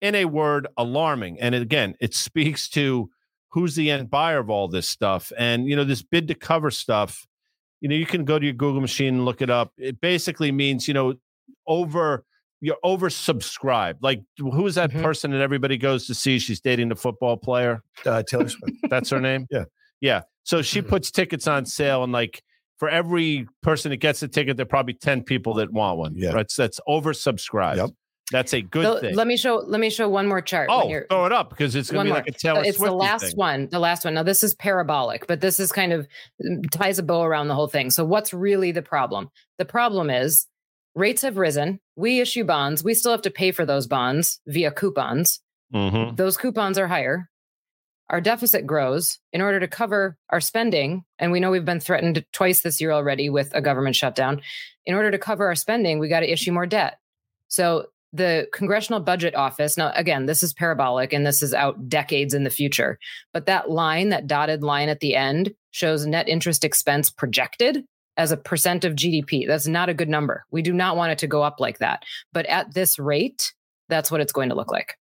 [0.00, 1.40] in a word, alarming.
[1.40, 3.10] And again, it speaks to
[3.50, 5.32] who's the end buyer of all this stuff.
[5.36, 7.26] And you know, this bid to cover stuff
[7.80, 10.50] you know you can go to your google machine and look it up it basically
[10.50, 11.14] means you know
[11.68, 12.24] over
[12.60, 13.98] you're oversubscribed.
[14.00, 15.02] Like who is that mm-hmm.
[15.02, 16.38] person that everybody goes to see?
[16.38, 17.82] She's dating the football player.
[18.04, 18.76] Uh, Taylor Swift.
[18.90, 19.46] That's her name.
[19.50, 19.64] yeah,
[20.00, 20.22] yeah.
[20.44, 20.88] So she mm-hmm.
[20.88, 22.42] puts tickets on sale, and like
[22.78, 26.14] for every person that gets a ticket, there are probably ten people that want one.
[26.16, 26.50] Yeah, right.
[26.50, 27.76] So that's oversubscribed.
[27.76, 27.90] Yep.
[28.30, 29.14] That's a good so, thing.
[29.14, 29.56] Let me show.
[29.56, 30.68] Let me show one more chart.
[30.70, 32.18] Oh, throw it up because it's going to be more.
[32.18, 32.62] like a Taylor.
[32.62, 33.36] It's Swifty the last thing.
[33.36, 33.68] one.
[33.70, 34.14] The last one.
[34.14, 36.06] Now this is parabolic, but this is kind of
[36.44, 37.90] mm, ties a bow around the whole thing.
[37.90, 39.30] So what's really the problem?
[39.56, 40.46] The problem is
[40.94, 41.80] rates have risen.
[41.96, 42.82] We issue bonds.
[42.82, 45.40] We still have to pay for those bonds via coupons.
[45.74, 46.16] Mm-hmm.
[46.16, 47.28] Those coupons are higher.
[48.10, 51.04] Our deficit grows in order to cover our spending.
[51.18, 54.40] And we know we've been threatened twice this year already with a government shutdown.
[54.86, 56.98] In order to cover our spending, we got to issue more debt.
[57.48, 62.32] So the Congressional Budget Office, now again, this is parabolic and this is out decades
[62.32, 62.98] in the future,
[63.34, 67.84] but that line, that dotted line at the end, shows net interest expense projected
[68.18, 69.46] as a percent of GDP.
[69.46, 70.44] That's not a good number.
[70.50, 72.02] We do not want it to go up like that.
[72.32, 73.54] But at this rate,
[73.88, 74.94] that's what it's going to look like.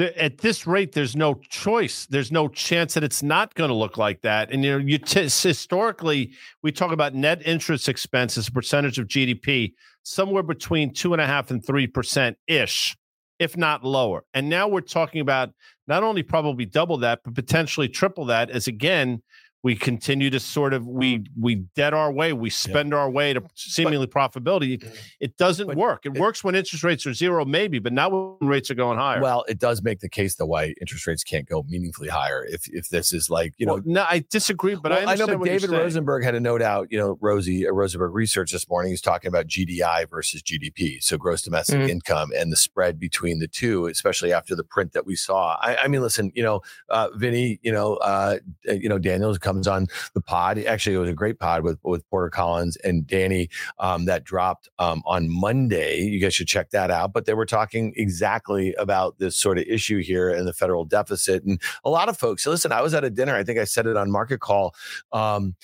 [0.00, 2.06] At this rate, there's no choice.
[2.06, 4.52] There's no chance that it's not going to look like that.
[4.52, 8.98] And you know, you t- historically we talk about net interest expense as a percentage
[9.00, 9.72] of GDP,
[10.04, 12.96] somewhere between two and a half and three percent ish,
[13.40, 14.24] if not lower.
[14.34, 15.50] And now we're talking about
[15.88, 18.50] not only probably double that, but potentially triple that.
[18.50, 19.20] As again,
[19.62, 22.98] we continue to sort of we we dead our way we spend yeah.
[22.98, 24.84] our way to seemingly but, profitability.
[25.20, 26.06] It doesn't work.
[26.06, 28.98] It, it, works when interest rates are zero maybe but not when rates are going
[28.98, 29.20] higher.
[29.20, 32.68] Well it does make the case though why interest rates can't go meaningfully higher if
[32.68, 35.26] if this is like you well, know no i disagree but well, I, I, know
[35.26, 38.90] but david rosenberg had a note out you know rosie uh, rosenberg research this morning
[38.90, 41.88] he's talking about gdi versus gdp so gross domestic mm-hmm.
[41.88, 45.56] income and the spread between the two especially after the print that we saw.
[45.60, 49.66] I, I mean listen you know uh vinny you know uh you know daniels comes
[49.66, 50.58] on the pod.
[50.58, 54.68] Actually, it was a great pod with with Porter Collins and Danny um, that dropped
[54.78, 56.00] um, on Monday.
[56.00, 57.14] You guys should check that out.
[57.14, 61.44] But they were talking exactly about this sort of issue here and the federal deficit,
[61.44, 62.44] and a lot of folks.
[62.44, 63.36] So Listen, I was at a dinner.
[63.36, 64.74] I think I said it on Market Call.
[65.12, 65.54] Um,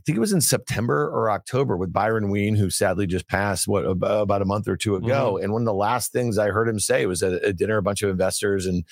[0.00, 3.68] I think it was in September or October with Byron Wien, who sadly just passed
[3.68, 5.34] what about a month or two ago.
[5.34, 5.44] Mm-hmm.
[5.44, 7.82] And one of the last things I heard him say was at a dinner, a
[7.82, 8.84] bunch of investors and,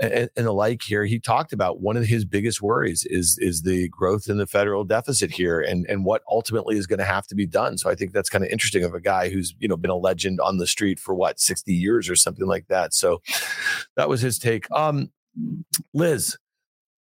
[0.00, 1.04] and and the like here.
[1.04, 4.84] He talked about one of his biggest worries is is the growth in the federal
[4.84, 7.76] deficit here and and what ultimately is going to have to be done.
[7.76, 9.96] So I think that's kind of interesting of a guy who's you know been a
[9.96, 12.94] legend on the street for what sixty years or something like that.
[12.94, 13.20] So
[13.96, 14.70] that was his take.
[14.70, 15.10] Um,
[15.92, 16.38] Liz,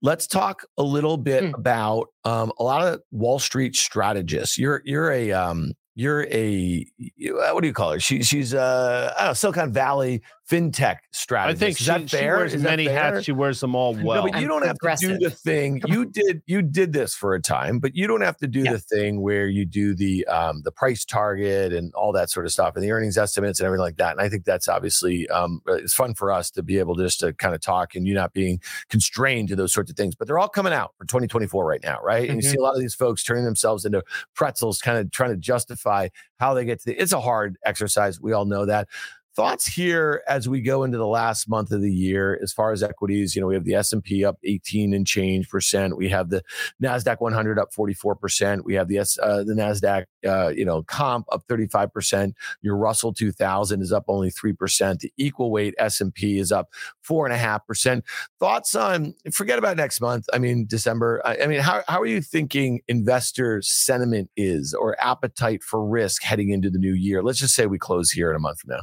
[0.06, 1.58] Let's talk a little bit mm.
[1.58, 4.56] about um, a lot of Wall Street strategists.
[4.56, 6.86] You're you're a um, you're a
[7.28, 8.00] what do you call her?
[8.00, 11.64] She, she's uh, I don't know, Silicon Valley fintech strategist.
[11.64, 12.22] I think is that she, fair?
[12.22, 13.24] She wears is many hats.
[13.24, 14.26] She wears them all well.
[14.26, 15.82] No, but you don't have to do the thing.
[15.96, 18.74] You did you did this for a time, but you don't have to do yeah.
[18.74, 22.52] the thing where you do the um, the price target and all that sort of
[22.52, 24.12] stuff and the earnings estimates and everything like that.
[24.12, 27.20] And I think that's obviously um, uh, it's fun for us to be able just
[27.22, 30.16] to kind of talk and you not being constrained to those sorts of things.
[30.16, 32.24] But they're all coming out for 2024 right now, right?
[32.24, 32.32] Mm-hmm.
[32.32, 32.64] And you see mm-hmm.
[32.64, 34.04] a lot of these folks turning themselves into
[34.34, 37.02] pretzels, kind of trying to justify how they get to the.
[37.02, 38.20] It's a hard exercise.
[38.20, 38.88] We all know that
[39.36, 42.82] thoughts here as we go into the last month of the year as far as
[42.82, 45.98] equities you know we have the s&p up 18 and change percent.
[45.98, 46.44] We have the
[46.82, 48.66] nasdaq 100 up 44 percent.
[48.66, 52.36] We have the S, uh, the nasdaq uh, you know comp up 35 percent.
[52.62, 55.00] Your russell 2000 is up only 3 percent.
[55.00, 56.70] The equal weight s&p is up
[57.02, 58.04] four and a half percent.
[58.40, 61.22] Thoughts on forget about next month i mean december.
[61.26, 66.24] I, I mean how, how are you thinking investor sentiment is or appetite for risk
[66.24, 67.24] heading into the new year?
[67.24, 68.82] Let's just say we close here in a month from now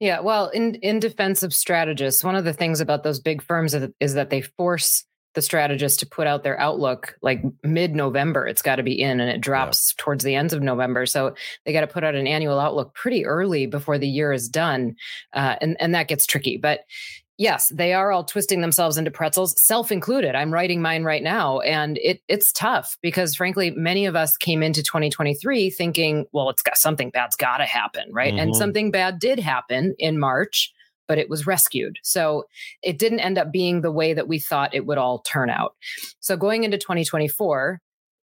[0.00, 3.74] yeah, well, in in defense of strategists, one of the things about those big firms
[4.00, 8.46] is, that they force the strategist to put out their outlook like mid November.
[8.46, 10.02] It's got to be in, and it drops yeah.
[10.02, 11.06] towards the ends of November.
[11.06, 11.34] So
[11.64, 14.96] they got to put out an annual outlook pretty early before the year is done,
[15.32, 16.56] uh, and and that gets tricky.
[16.56, 16.80] But
[17.38, 20.34] yes, they are all twisting themselves into pretzels, self included.
[20.34, 24.62] I'm writing mine right now, and it it's tough because frankly, many of us came
[24.62, 28.34] into 2023 thinking, well, it's got something bad's got to happen, right?
[28.34, 28.40] Mm-hmm.
[28.40, 30.72] And something bad did happen in March,
[31.06, 31.96] but it was rescued.
[32.02, 32.44] So
[32.82, 35.74] it didn't end up being the way that we thought it would all turn out.
[36.20, 37.80] So going into 2024,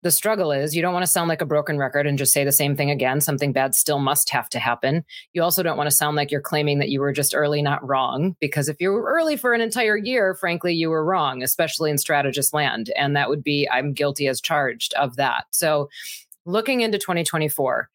[0.03, 2.45] the struggle is you don't want to sound like a broken record and just say
[2.45, 3.21] the same thing again.
[3.21, 5.05] Something bad still must have to happen.
[5.33, 7.87] You also don't want to sound like you're claiming that you were just early, not
[7.87, 11.91] wrong, because if you were early for an entire year, frankly, you were wrong, especially
[11.91, 12.91] in strategist land.
[12.97, 15.47] And that would be, I'm guilty as charged of that.
[15.51, 15.89] So
[16.47, 17.89] looking into 2024,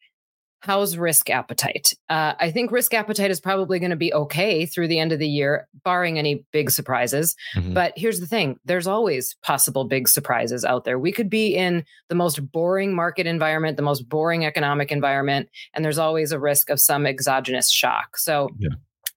[0.64, 1.92] How's risk appetite?
[2.08, 5.18] Uh, I think risk appetite is probably going to be okay through the end of
[5.18, 7.36] the year, barring any big surprises.
[7.54, 7.74] Mm-hmm.
[7.74, 10.98] But here's the thing there's always possible big surprises out there.
[10.98, 15.84] We could be in the most boring market environment, the most boring economic environment, and
[15.84, 18.16] there's always a risk of some exogenous shock.
[18.16, 18.70] So, yeah.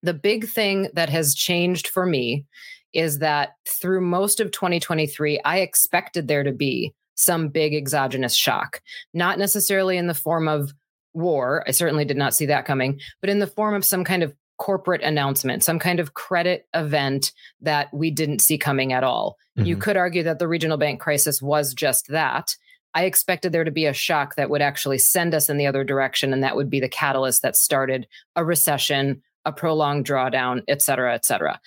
[0.04, 2.44] the big thing that has changed for me
[2.92, 8.82] is that through most of 2023, I expected there to be some big exogenous shock,
[9.14, 10.74] not necessarily in the form of
[11.14, 11.64] war.
[11.68, 14.34] I certainly did not see that coming, but in the form of some kind of
[14.58, 19.38] corporate announcement, some kind of credit event that we didn't see coming at all.
[19.58, 19.68] Mm-hmm.
[19.68, 22.56] You could argue that the regional bank crisis was just that.
[22.94, 25.84] I expected there to be a shock that would actually send us in the other
[25.84, 30.82] direction, and that would be the catalyst that started a recession, a prolonged drawdown, et
[30.82, 31.60] cetera, et cetera.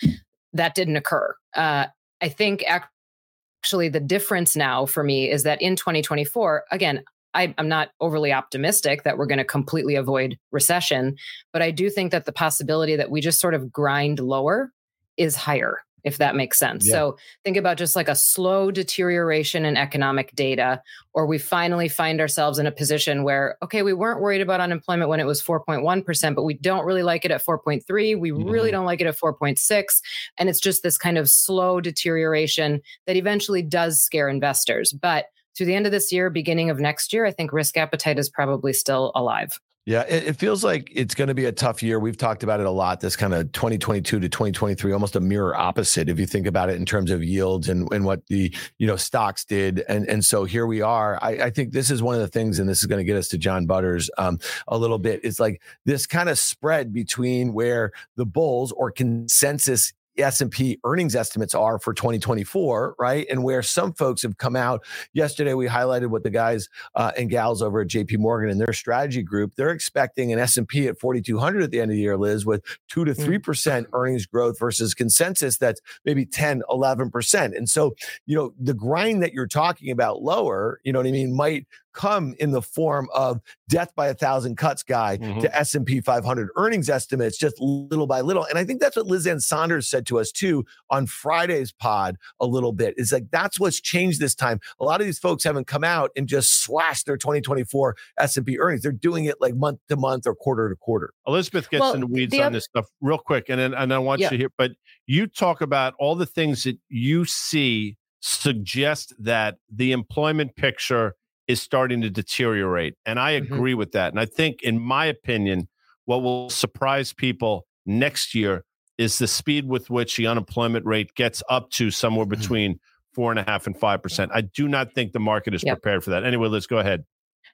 [0.53, 1.35] That didn't occur.
[1.55, 1.87] Uh,
[2.20, 7.68] I think actually the difference now for me is that in 2024, again, I, am
[7.68, 11.16] not overly optimistic that we're going to completely avoid recession,
[11.52, 14.72] but I do think that the possibility that we just sort of grind lower
[15.16, 16.86] is higher, if that makes sense.
[16.86, 16.92] Yeah.
[16.92, 22.20] So think about just like a slow deterioration in economic data, or we finally find
[22.20, 26.34] ourselves in a position where, okay, we weren't worried about unemployment when it was 4.1%,
[26.34, 28.18] but we don't really like it at 4.3.
[28.18, 28.48] We mm-hmm.
[28.48, 30.00] really don't like it at 4.6.
[30.38, 34.92] And it's just this kind of slow deterioration that eventually does scare investors.
[34.92, 38.18] But through the end of this year, beginning of next year, I think risk appetite
[38.18, 39.58] is probably still alive.
[39.86, 41.98] Yeah, it, it, feels like it's going to be a tough year.
[41.98, 43.00] We've talked about it a lot.
[43.00, 46.76] This kind of 2022 to 2023, almost a mirror opposite if you think about it
[46.76, 49.82] in terms of yields and, and what the you know stocks did.
[49.88, 51.18] And and so here we are.
[51.22, 53.16] I, I think this is one of the things, and this is going to get
[53.16, 55.20] us to John Butters um, a little bit.
[55.24, 61.54] It's like this kind of spread between where the bulls or consensus S&P earnings estimates
[61.54, 63.26] are for 2024, right?
[63.30, 64.85] And where some folks have come out.
[65.12, 68.72] Yesterday, we highlighted what the guys uh, and gals over at JP Morgan and their
[68.72, 72.44] strategy group, they're expecting an S&P at 4,200 at the end of the year, Liz,
[72.46, 73.87] with 2 to 3% mm.
[73.92, 77.56] earnings growth versus consensus that's maybe 10, 11%.
[77.56, 77.94] And so,
[78.26, 81.66] you know, the grind that you're talking about lower, you know what I mean, might
[81.92, 85.40] come in the form of death by a thousand cuts guy mm-hmm.
[85.40, 88.44] to S&P 500 earnings estimates just little by little.
[88.44, 92.16] And I think that's what Liz Ann Sonders said to us too on Friday's pod
[92.40, 92.94] a little bit.
[92.96, 94.61] Is like that's what's changed this time.
[94.81, 98.83] A lot of these folks haven't come out and just slashed their 2024 S&P earnings.
[98.83, 101.12] They're doing it like month to month or quarter to quarter.
[101.26, 103.74] Elizabeth gets well, in the weeds the on other- this stuff real quick and then,
[103.74, 104.26] and I want yeah.
[104.26, 104.72] you to hear but
[105.07, 111.14] you talk about all the things that you see suggest that the employment picture
[111.50, 112.94] is starting to deteriorate.
[113.04, 113.52] And I mm-hmm.
[113.52, 113.78] agree mm-hmm.
[113.78, 114.12] with that.
[114.12, 115.68] And I think, in my opinion,
[116.04, 118.64] what will surprise people next year
[118.98, 122.40] is the speed with which the unemployment rate gets up to somewhere mm-hmm.
[122.40, 122.80] between
[123.12, 124.30] four and a half and five percent.
[124.32, 125.80] I do not think the market is yep.
[125.80, 126.24] prepared for that.
[126.24, 127.04] Anyway, let's go ahead.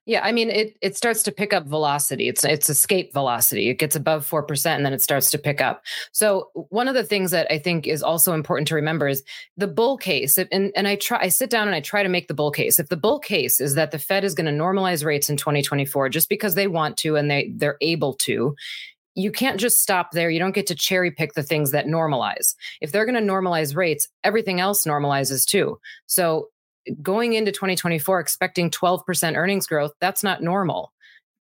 [0.06, 2.28] Yeah, I mean it it starts to pick up velocity.
[2.28, 3.68] It's it's escape velocity.
[3.68, 5.82] It gets above 4% and then it starts to pick up.
[6.12, 9.24] So one of the things that I think is also important to remember is
[9.56, 10.38] the bull case.
[10.38, 12.78] And and I try I sit down and I try to make the bull case.
[12.78, 16.08] If the bull case is that the Fed is going to normalize rates in 2024
[16.08, 18.54] just because they want to and they they're able to,
[19.16, 20.30] you can't just stop there.
[20.30, 22.54] You don't get to cherry pick the things that normalize.
[22.80, 25.80] If they're going to normalize rates, everything else normalizes too.
[26.06, 26.50] So
[27.02, 30.92] going into 2024 expecting 12% earnings growth, that's not normal.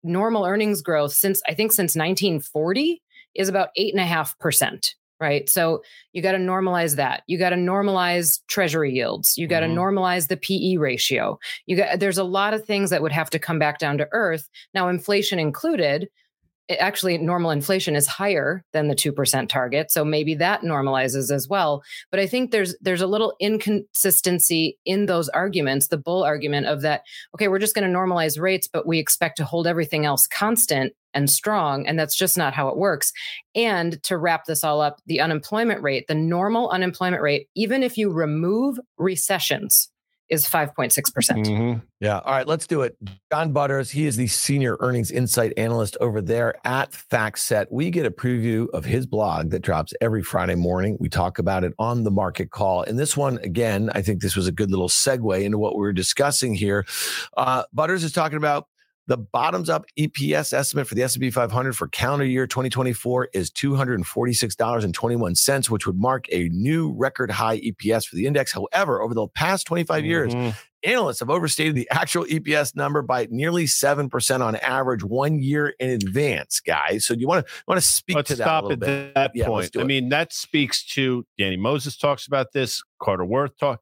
[0.03, 3.01] Normal earnings growth since I think since 1940
[3.35, 5.49] is about eight and a half percent, right?
[5.49, 5.81] So
[6.13, 7.23] you got to normalize that.
[7.27, 9.37] You got to normalize treasury yields.
[9.37, 9.77] You got to mm-hmm.
[9.77, 11.39] normalize the PE ratio.
[11.65, 14.07] You got there's a lot of things that would have to come back down to
[14.11, 14.49] earth.
[14.73, 16.09] Now, inflation included,
[16.79, 21.83] actually normal inflation is higher than the 2% target so maybe that normalizes as well.
[22.11, 26.81] But i think there's there's a little inconsistency in those arguments the bull argument of
[26.81, 27.01] that
[27.35, 30.93] okay we're just going to normalize rates but we expect to hold everything else constant
[31.13, 33.11] and strong and that's just not how it works.
[33.55, 37.97] And to wrap this all up the unemployment rate the normal unemployment rate even if
[37.97, 39.89] you remove recessions
[40.29, 41.13] is 5.6%.
[41.13, 42.19] percent mm hmm Yeah.
[42.19, 42.97] All right, let's do it.
[43.31, 47.67] John Butters, he is the senior earnings insight analyst over there at FactSet.
[47.71, 50.97] We get a preview of his blog that drops every Friday morning.
[50.99, 52.83] We talk about it on the market call.
[52.83, 55.81] And this one, again, I think this was a good little segue into what we
[55.81, 56.85] were discussing here.
[57.37, 58.67] Uh, Butters is talking about
[59.07, 65.69] the bottoms up EPS estimate for the S&P 500 for calendar year 2024 is $246.21,
[65.69, 68.51] which would mark a new record high EPS for the index.
[68.51, 70.09] However, over the past 25 mm-hmm.
[70.09, 70.33] years,
[70.83, 75.89] analysts have overstated the actual EPS number by nearly 7% on average one year in
[75.89, 77.05] advance, guys.
[77.05, 79.13] So do you want to want to speak let's to that stop at bit?
[79.13, 79.77] that yeah, point.
[79.77, 83.81] I mean, that speaks to Danny Moses talks about this, Carter Worth talk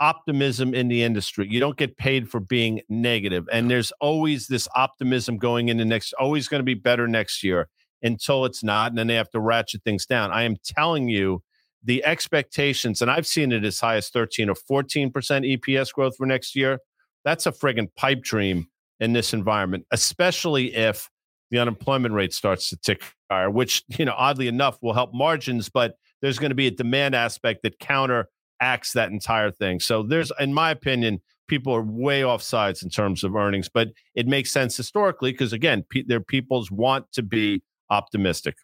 [0.00, 1.46] optimism in the industry.
[1.48, 3.46] You don't get paid for being negative.
[3.52, 7.68] And there's always this optimism going into next, always going to be better next year
[8.02, 8.90] until it's not.
[8.90, 10.32] And then they have to ratchet things down.
[10.32, 11.42] I am telling you,
[11.82, 16.26] the expectations, and I've seen it as high as 13 or 14% EPS growth for
[16.26, 16.78] next year.
[17.24, 18.68] That's a friggin' pipe dream
[19.00, 21.08] in this environment, especially if
[21.50, 25.68] the unemployment rate starts to tick higher, which, you know, oddly enough will help margins,
[25.68, 28.28] but there's going to be a demand aspect that counter
[28.60, 29.80] acts that entire thing.
[29.80, 33.88] So there's, in my opinion, people are way off sides in terms of earnings, but
[34.14, 38.54] it makes sense historically because again, pe- their peoples want to be optimistic.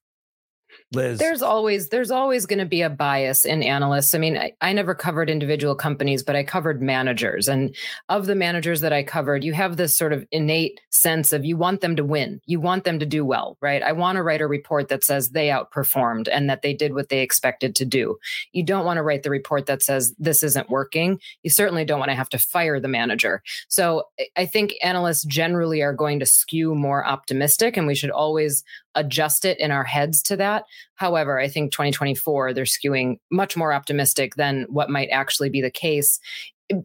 [0.92, 1.18] Liz.
[1.18, 4.14] There's always there's always going to be a bias in analysts.
[4.14, 7.48] I mean, I, I, never covered individual companies, but I covered managers.
[7.48, 7.74] And
[8.08, 11.56] of the managers that I covered, you have this sort of innate sense of you
[11.56, 12.40] want them to win.
[12.46, 13.82] You want them to do well, right?
[13.82, 17.08] I want to write a report that says they outperformed and that they did what
[17.08, 18.16] they expected to do.
[18.52, 21.20] You don't want to write the report that says this isn't working.
[21.42, 23.42] You certainly don't want to have to fire the manager.
[23.68, 24.04] So
[24.36, 28.62] I think analysts generally are going to skew more optimistic and we should always
[28.96, 30.64] adjust it in our heads to that.
[30.96, 35.70] However, I think 2024 they're skewing much more optimistic than what might actually be the
[35.70, 36.18] case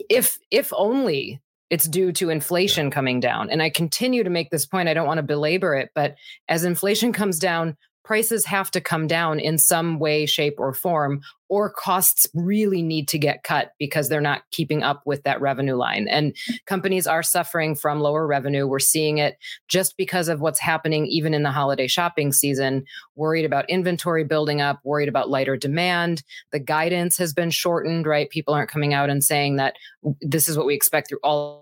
[0.09, 2.91] if if only it's due to inflation yeah.
[2.91, 3.49] coming down.
[3.49, 4.89] And I continue to make this point.
[4.89, 6.15] I don't want to belabor it, but
[6.49, 11.21] as inflation comes down, prices have to come down in some way, shape, or form,
[11.49, 15.75] or costs really need to get cut because they're not keeping up with that revenue
[15.75, 16.07] line.
[16.07, 16.35] And
[16.65, 18.67] companies are suffering from lower revenue.
[18.67, 19.37] We're seeing it
[19.67, 22.85] just because of what's happening even in the holiday shopping season,
[23.15, 26.23] worried about inventory building up, worried about lighter demand.
[26.51, 28.29] The guidance has been shortened, right?
[28.29, 29.75] People aren't coming out and saying that
[30.21, 31.60] this is what we expect through all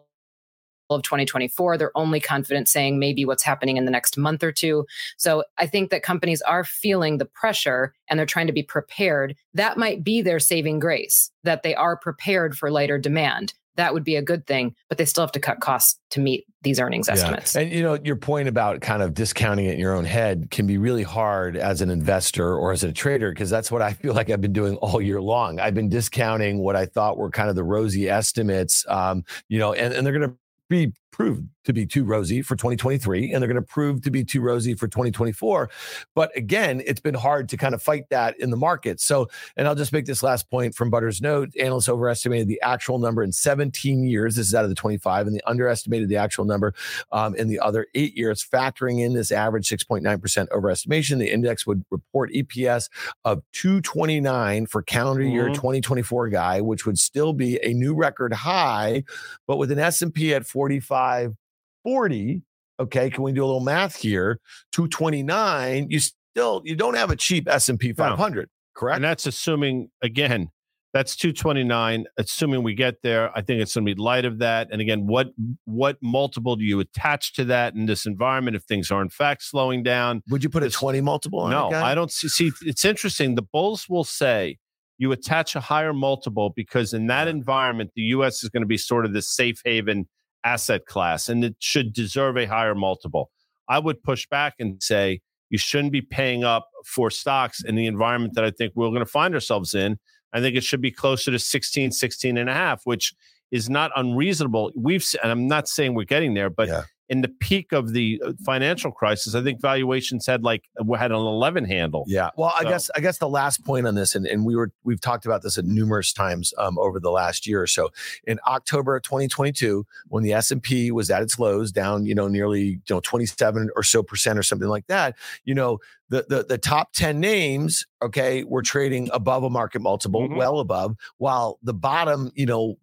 [0.95, 1.77] of 2024.
[1.77, 4.85] They're only confident saying maybe what's happening in the next month or two.
[5.17, 9.35] So I think that companies are feeling the pressure and they're trying to be prepared.
[9.53, 13.53] That might be their saving grace, that they are prepared for lighter demand.
[13.79, 16.45] That would be a good thing, but they still have to cut costs to meet
[16.63, 17.55] these earnings estimates.
[17.55, 20.67] And you know, your point about kind of discounting it in your own head can
[20.67, 24.13] be really hard as an investor or as a trader because that's what I feel
[24.13, 25.61] like I've been doing all year long.
[25.61, 29.71] I've been discounting what I thought were kind of the rosy estimates, um, you know,
[29.71, 30.35] and, and they're going to
[30.69, 34.23] be proved to be too rosy for 2023 and they're going to prove to be
[34.23, 35.69] too rosy for 2024
[36.15, 38.99] but again it's been hard to kind of fight that in the market.
[38.99, 41.55] So and i'll just make this last point from Butters' note.
[41.59, 44.35] Analysts overestimated the actual number in 17 years.
[44.35, 46.73] This is out of the 25 and they underestimated the actual number
[47.11, 51.19] um, in the other eight years factoring in this average 6.9% overestimation.
[51.19, 52.89] The index would report eps
[53.25, 55.53] of 229 for calendar year mm-hmm.
[55.53, 59.03] 2024 guy which would still be a new record high
[59.47, 62.41] but with an s&p at 45 540.
[62.81, 64.39] Okay, can we do a little math here?
[64.71, 68.45] 229, you still you don't have a cheap S&P 500, no.
[68.75, 68.95] correct?
[68.97, 70.49] And that's assuming again,
[70.93, 73.37] that's 229 assuming we get there.
[73.37, 74.69] I think it's going to be light of that.
[74.71, 75.27] And again, what
[75.65, 79.43] what multiple do you attach to that in this environment if things are in fact
[79.43, 80.21] slowing down?
[80.29, 83.35] Would you put a 20 multiple on No, I don't see, see it's interesting.
[83.35, 84.57] The bulls will say
[84.97, 88.77] you attach a higher multiple because in that environment the US is going to be
[88.77, 90.07] sort of the safe haven
[90.43, 93.31] asset class and it should deserve a higher multiple.
[93.67, 97.87] I would push back and say you shouldn't be paying up for stocks in the
[97.87, 99.99] environment that I think we're going to find ourselves in.
[100.33, 103.13] I think it should be closer to 16, 16 and a half, which
[103.51, 104.71] is not unreasonable.
[104.75, 108.21] We've, and I'm not saying we're getting there, but yeah in the peak of the
[108.23, 112.05] uh, financial crisis, I think valuations had like had an 11 handle.
[112.07, 112.29] Yeah.
[112.37, 115.01] Well, I guess I guess the last point on this, and, and we were we've
[115.01, 117.89] talked about this at numerous times um, over the last year or so.
[118.25, 122.13] In October of 2022, when the S and P was at its lows, down you
[122.13, 125.79] know nearly you know 27 or so percent or something like that, you know
[126.09, 130.37] the the, the top 10 names, okay, were trading above a market multiple, mm-hmm.
[130.37, 132.77] well above, while the bottom you know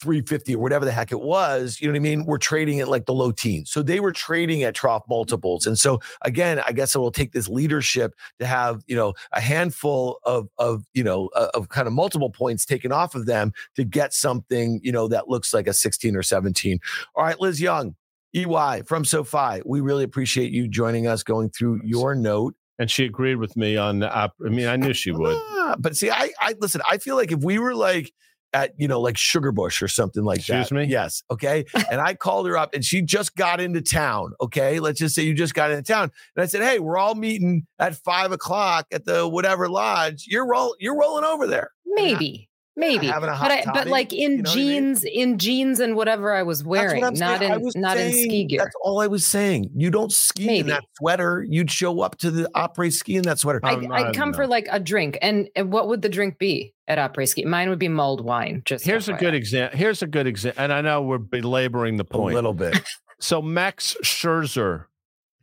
[0.00, 2.24] 350 or whatever the heck it was, you know what I mean?
[2.24, 3.70] We're trading at like the low teens.
[3.70, 5.66] So they were trading at trough multiples.
[5.66, 9.40] And so again, I guess it will take this leadership to have, you know, a
[9.40, 13.52] handful of of, you know, uh, of kind of multiple points taken off of them
[13.76, 16.80] to get something, you know, that looks like a 16 or 17.
[17.14, 17.94] All right, Liz Young,
[18.34, 19.62] EY from SoFi.
[19.64, 23.76] We really appreciate you joining us going through your note and she agreed with me
[23.76, 25.36] on the I mean, I knew she would.
[25.36, 26.80] Ah, but see, I, I listen.
[26.88, 28.12] I feel like if we were like
[28.52, 30.60] at you know like Sugarbush or something like Excuse that.
[30.62, 30.92] Excuse me.
[30.92, 31.22] Yes.
[31.30, 31.64] Okay.
[31.90, 34.32] and I called her up, and she just got into town.
[34.40, 34.80] Okay.
[34.80, 37.66] Let's just say you just got into town, and I said, "Hey, we're all meeting
[37.78, 40.26] at five o'clock at the whatever lodge.
[40.28, 40.76] You're roll.
[40.78, 41.70] You're rolling over there.
[41.86, 45.20] Maybe." Maybe, but I, but like in you know jeans, I mean?
[45.20, 48.60] in jeans and whatever I was wearing, not in not saying, in ski gear.
[48.60, 49.70] That's all I was saying.
[49.76, 50.60] You don't ski Maybe.
[50.60, 51.44] in that sweater.
[51.46, 53.60] You'd show up to the après ski in that sweater.
[53.62, 56.96] I, would come for like a drink, and, and what would the drink be at
[56.96, 57.44] après ski?
[57.44, 58.62] Mine would be mulled wine.
[58.64, 59.78] Just here's a good example.
[59.78, 62.80] Here's a good example, and I know we're belaboring the point a little bit.
[63.20, 64.86] so Max Scherzer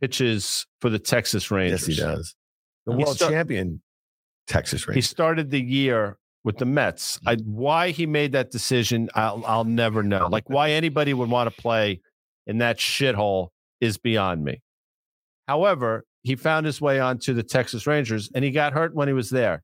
[0.00, 1.86] pitches for the Texas Rangers.
[1.86, 2.34] Yes, he does.
[2.86, 3.82] The world start, champion
[4.48, 5.04] Texas Rangers.
[5.04, 7.20] He started the year with the Mets.
[7.26, 10.28] I, why he made that decision, I'll, I'll never know.
[10.30, 12.00] Like why anybody would want to play
[12.46, 13.48] in that shithole
[13.80, 14.62] is beyond me.
[15.46, 19.14] However, he found his way onto the Texas Rangers and he got hurt when he
[19.14, 19.62] was there.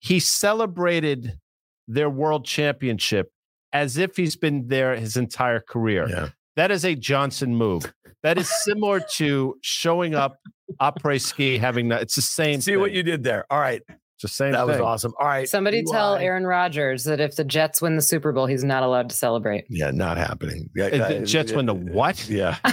[0.00, 1.38] He celebrated
[1.86, 3.30] their world championship
[3.72, 6.08] as if he's been there his entire career.
[6.08, 6.28] Yeah.
[6.56, 7.92] That is a Johnson move.
[8.22, 10.36] That is similar to showing up
[10.80, 12.02] après ski, having that.
[12.02, 12.60] It's the same.
[12.60, 12.80] See thing.
[12.80, 13.44] what you did there.
[13.50, 13.82] All right.
[14.20, 14.68] Just saying that thing.
[14.68, 15.14] was awesome.
[15.18, 15.48] All right.
[15.48, 19.08] Somebody tell Aaron Rodgers that if the Jets win the Super Bowl, he's not allowed
[19.10, 19.64] to celebrate.
[19.70, 20.68] Yeah, not happening.
[20.76, 22.28] Yeah, the Jets win the what?
[22.28, 22.58] Yeah.
[22.66, 22.72] Yeah.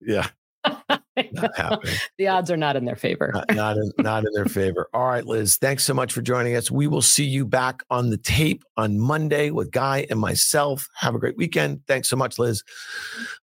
[0.00, 0.26] yeah.
[1.32, 1.94] not happening.
[2.18, 3.30] The odds are not in their favor.
[3.32, 4.88] Not, not, in, not in their favor.
[4.94, 5.56] All right, Liz.
[5.56, 6.70] Thanks so much for joining us.
[6.70, 10.88] We will see you back on the tape on Monday with Guy and myself.
[10.94, 11.82] Have a great weekend.
[11.86, 12.62] Thanks so much, Liz.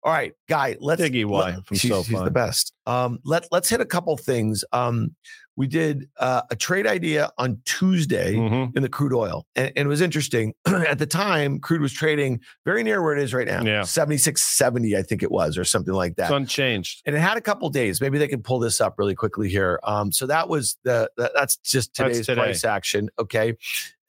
[0.04, 0.78] All right, Guy.
[0.80, 1.02] Let's.
[1.02, 1.58] Diggy Y.
[1.74, 2.74] She's, she's the best.
[2.86, 4.64] Um, let Let's hit a couple things.
[4.72, 5.16] Um,
[5.56, 8.76] we did uh, a trade idea on Tuesday mm-hmm.
[8.76, 9.46] in the crude oil.
[9.56, 10.54] And, and it was interesting.
[10.66, 13.64] At the time, crude was trading very near where it is right now.
[13.64, 13.84] Yeah.
[13.84, 16.26] 76, 70, I think it was, or something like that.
[16.26, 17.02] It's unchanged.
[17.06, 18.02] And it had a couple days.
[18.02, 19.80] Maybe they can pull this up really quickly here.
[19.84, 22.42] Um, so that was the, that's just That's today's today.
[22.42, 23.10] price action.
[23.20, 23.56] Okay,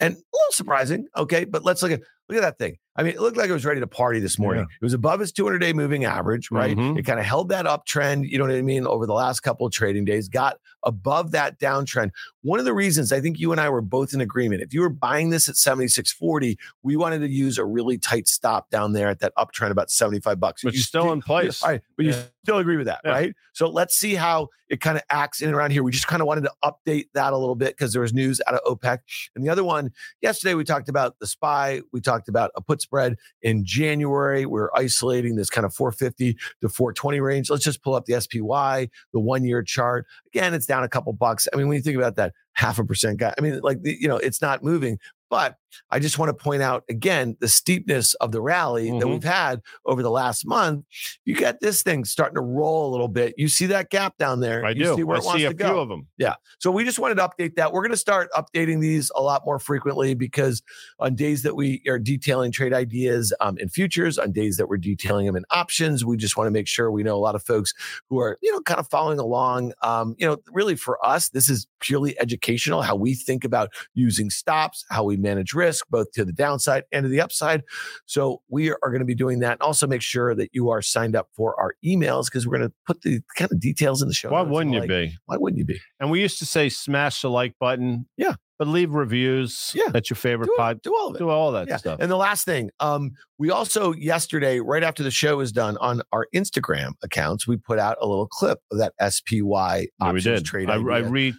[0.00, 1.06] and a little surprising.
[1.16, 2.00] Okay, but let's look at
[2.32, 2.78] look at that thing.
[2.94, 4.64] I mean, it looked like it was ready to party this morning.
[4.64, 6.76] It was above its 200 day moving average, right?
[6.76, 6.98] Mhm.
[6.98, 8.28] It kind of held that uptrend.
[8.28, 8.86] You know what I mean?
[8.86, 12.10] Over the last couple of trading days, got above that downtrend.
[12.42, 14.60] One of the reasons I think you and I were both in agreement.
[14.62, 18.68] If you were buying this at 76.40, we wanted to use a really tight stop
[18.68, 20.62] down there at that uptrend about 75 bucks.
[20.62, 21.62] But You is still sti- in place.
[21.62, 22.12] Right, but you
[22.44, 23.10] still agree with that, Yeah.
[23.12, 23.34] right?
[23.54, 25.82] So let's see how it kind of acts in and around here.
[25.82, 28.40] We just kind of wanted to update that a little bit because there was news
[28.46, 28.98] out of OPEC.
[29.36, 31.82] And the other one, yesterday we talked about the SPY.
[31.92, 34.46] We talked about a put spread in January.
[34.46, 37.50] We're isolating this kind of 450 to 420 range.
[37.50, 40.06] Let's just pull up the SPY, the one year chart.
[40.26, 41.48] Again, it's down a couple bucks.
[41.52, 44.08] I mean, when you think about that, half a percent guy, I mean, like, you
[44.08, 44.98] know, it's not moving.
[45.30, 45.56] But
[45.90, 49.10] I just want to point out again the steepness of the rally that Mhm.
[49.10, 50.84] we've had over the last month.
[51.24, 53.34] You got this thing starting to roll a little bit.
[53.36, 54.64] You see that gap down there.
[54.64, 54.96] I you do.
[54.96, 55.80] See where I it wants see a to few go.
[55.80, 56.06] of them.
[56.18, 56.34] Yeah.
[56.58, 57.72] So we just wanted to update that.
[57.72, 60.62] We're going to start updating these a lot more frequently because
[60.98, 64.76] on days that we are detailing trade ideas um, in futures, on days that we're
[64.76, 67.42] detailing them in options, we just want to make sure we know a lot of
[67.42, 67.72] folks
[68.08, 69.72] who are, you know, kind of following along.
[69.82, 74.30] Um, you know, really for us, this is purely educational, how we think about using
[74.30, 77.62] stops, how we manage risk, both to the downside and to the upside.
[78.06, 79.52] So we are going to be doing that.
[79.52, 82.68] And also make sure that you are signed up for our emails because we're going
[82.70, 84.30] to put the kind of details in the show.
[84.30, 85.16] Why wouldn't you like- be?
[85.26, 85.80] Why wouldn't you be?
[86.00, 88.06] And we used to say smash the like button.
[88.16, 88.34] Yeah.
[88.58, 89.72] But leave reviews.
[89.74, 89.88] Yeah.
[89.90, 90.82] That's your favorite Do, pod.
[90.82, 91.18] do all of it.
[91.18, 91.78] Do all that Yeah.
[91.78, 91.98] stuff.
[92.00, 96.02] And the last thing, um, we also yesterday, right after the show was done on
[96.12, 99.32] our Instagram accounts, we put out a little clip of that SPY
[99.80, 100.44] Yeah, we options did.
[100.44, 100.70] trade.
[100.70, 101.34] I, I re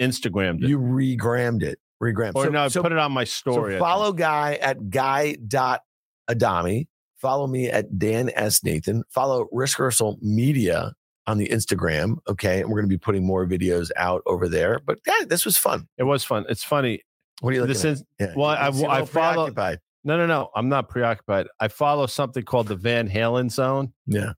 [0.00, 0.68] Instagrammed it.
[0.68, 1.78] you regrammed it.
[2.04, 2.32] Regrammed.
[2.34, 3.76] or so, no, I so, put it on my story.
[3.76, 6.88] I follow Guy at guy.adami.
[7.16, 8.62] Follow me at Dan S.
[8.62, 9.02] Nathan.
[9.08, 10.92] Follow Risk Reversal Media
[11.26, 12.16] on the Instagram.
[12.28, 12.60] Okay.
[12.60, 14.80] And we're going to be putting more videos out over there.
[14.84, 15.88] But yeah, this was fun.
[15.96, 16.44] It was fun.
[16.50, 17.00] It's funny.
[17.40, 17.92] What are you looking This at?
[17.92, 19.50] is Yeah, well, I- I little follow-
[20.06, 20.50] no, no, no.
[20.54, 21.46] I'm not preoccupied.
[21.58, 23.94] I follow something called the Van Halen Zone.
[24.06, 24.32] Yeah.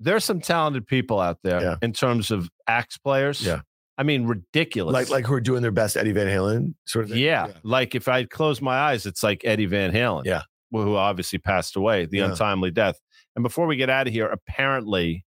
[0.00, 1.76] There's some talented people out there Yeah.
[1.82, 3.44] in terms of axe players.
[3.44, 3.60] Yeah.
[3.98, 4.92] I mean, ridiculous.
[4.92, 7.20] Like, like who are doing their best Eddie Van Halen sort of thing?
[7.20, 10.24] yeah, like if I close my eyes, it's like Eddie Van Halen.
[10.26, 10.42] Yeah.
[10.72, 12.30] who who obviously passed away, the Yeah.
[12.30, 13.00] untimely death.
[13.34, 15.24] And before we get out of here, apparently,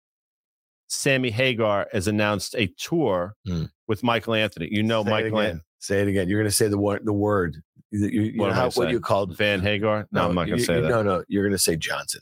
[0.90, 3.66] Sammy Hagar has announced a tour Hmm.
[3.88, 4.70] with Michael Anthony.
[4.72, 5.52] You know Say Michael again.
[5.56, 6.28] An- Say it again.
[6.28, 7.02] You're going to say the word.
[7.06, 7.58] The word.
[7.92, 8.90] You, you, you What know how, what saying?
[8.90, 10.08] you called Van Hagar.
[10.12, 10.90] No, I'm not going to say you- that.
[10.90, 11.24] No, no.
[11.28, 12.22] You're going to say Johnson.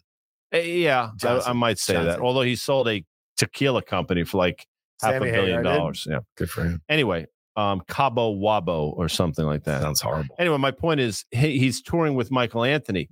[0.52, 2.20] Eh, yeah, I, I might say that.
[2.20, 3.04] Although he sold a
[3.38, 4.66] tequila company for like
[5.02, 5.78] half Sammy a billion Hagar did?
[5.78, 6.08] dollars.
[6.10, 6.20] Yeah.
[6.38, 6.82] Good for him.
[6.90, 9.82] Anyway, um, Cabo Wabo or something like that.
[9.82, 10.36] Sounds horrible.
[10.40, 13.08] anyway, my point is he, he's touring with Michael Anthony.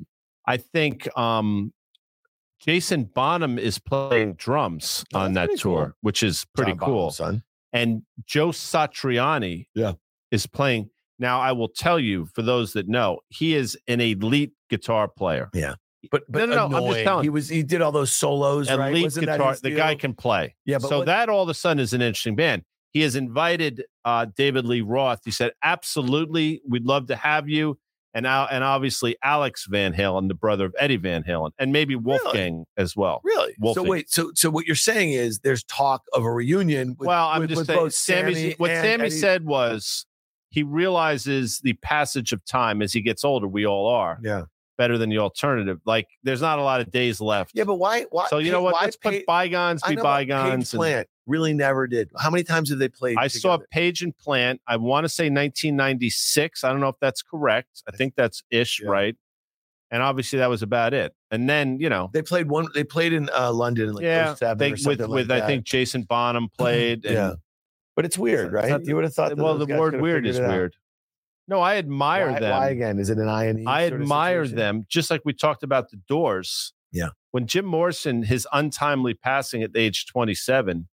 [0.46, 1.74] I think um,
[2.60, 5.92] Jason Bonham is playing drums Oh, on that tour, cool.
[6.02, 6.96] which is pretty John cool.
[6.96, 7.44] Bonham's son.
[7.72, 9.94] And Joe Satriani Yeah.
[10.32, 10.90] is playing.
[11.20, 15.50] Now, I will tell you, for those that know, he is an elite guitar player.
[16.12, 17.49] But, but No, no, no, I'm just telling He was.
[17.49, 18.70] He did all those solos.
[18.72, 18.91] right?
[18.91, 19.56] elite Wasn't guitar.
[19.62, 20.56] The guy can play.
[20.66, 22.64] Yeah, but so what- that all of a sudden is an interesting band.
[22.91, 25.22] He has invited uh, David Lee Roth.
[25.26, 27.78] He said, "Absolutely, we'd love to have you."
[28.16, 31.95] And Al- and obviously Alex Van Halen, the brother of Eddie Van Halen, and maybe
[31.95, 33.22] Wolfgang as well.
[33.24, 33.56] Really?
[33.60, 33.80] Wolfie.
[33.80, 34.12] So wait.
[34.12, 36.95] So so what you're saying is there's talk of a reunion.
[36.99, 37.80] With, well, I'm with, just with saying.
[37.80, 40.06] both Sammy what Sammy Eddie- said was
[40.51, 43.47] he realizes the passage of time as he gets older.
[43.47, 44.43] We all are Yeah.
[44.78, 45.80] Better than the alternative.
[45.86, 47.52] Like there's not a lot of days left.
[47.54, 48.06] Yeah, but why?
[48.12, 48.28] Why?
[48.28, 48.74] so you know what?
[48.74, 50.74] Why Let's put bygones be know, but Page bygones.
[50.74, 52.10] and- Plant really never did.
[52.20, 53.18] How many times have they played?
[53.18, 53.58] I saw?
[53.72, 54.62] Page and Plant.
[54.68, 56.64] I want to say 1996.
[56.64, 57.84] I don't know if that's correct.
[57.88, 58.90] I think that's ish, Yeah.
[58.90, 59.16] right?
[59.92, 61.14] And obviously that was about it.
[61.30, 62.68] And then you know, They played one.
[62.74, 65.40] They played in uh, London in like yeah, 07 they, with something with like I
[65.42, 65.48] that.
[65.48, 67.06] think Jason Bonham played.
[67.06, 67.34] And, yeah,
[67.96, 68.84] but it's weird, right?
[68.84, 69.30] you would have thought.
[69.30, 70.76] That Well, the word weird is weird.
[71.48, 72.52] No, I admire why, them.
[72.52, 73.00] Why again?
[73.00, 73.66] Is it an I and E?
[73.68, 76.74] I admire them, just like we talked about the Doors.
[76.91, 77.10] Yeah.
[77.32, 80.88] When Jim Morrison, his untimely passing at age 27,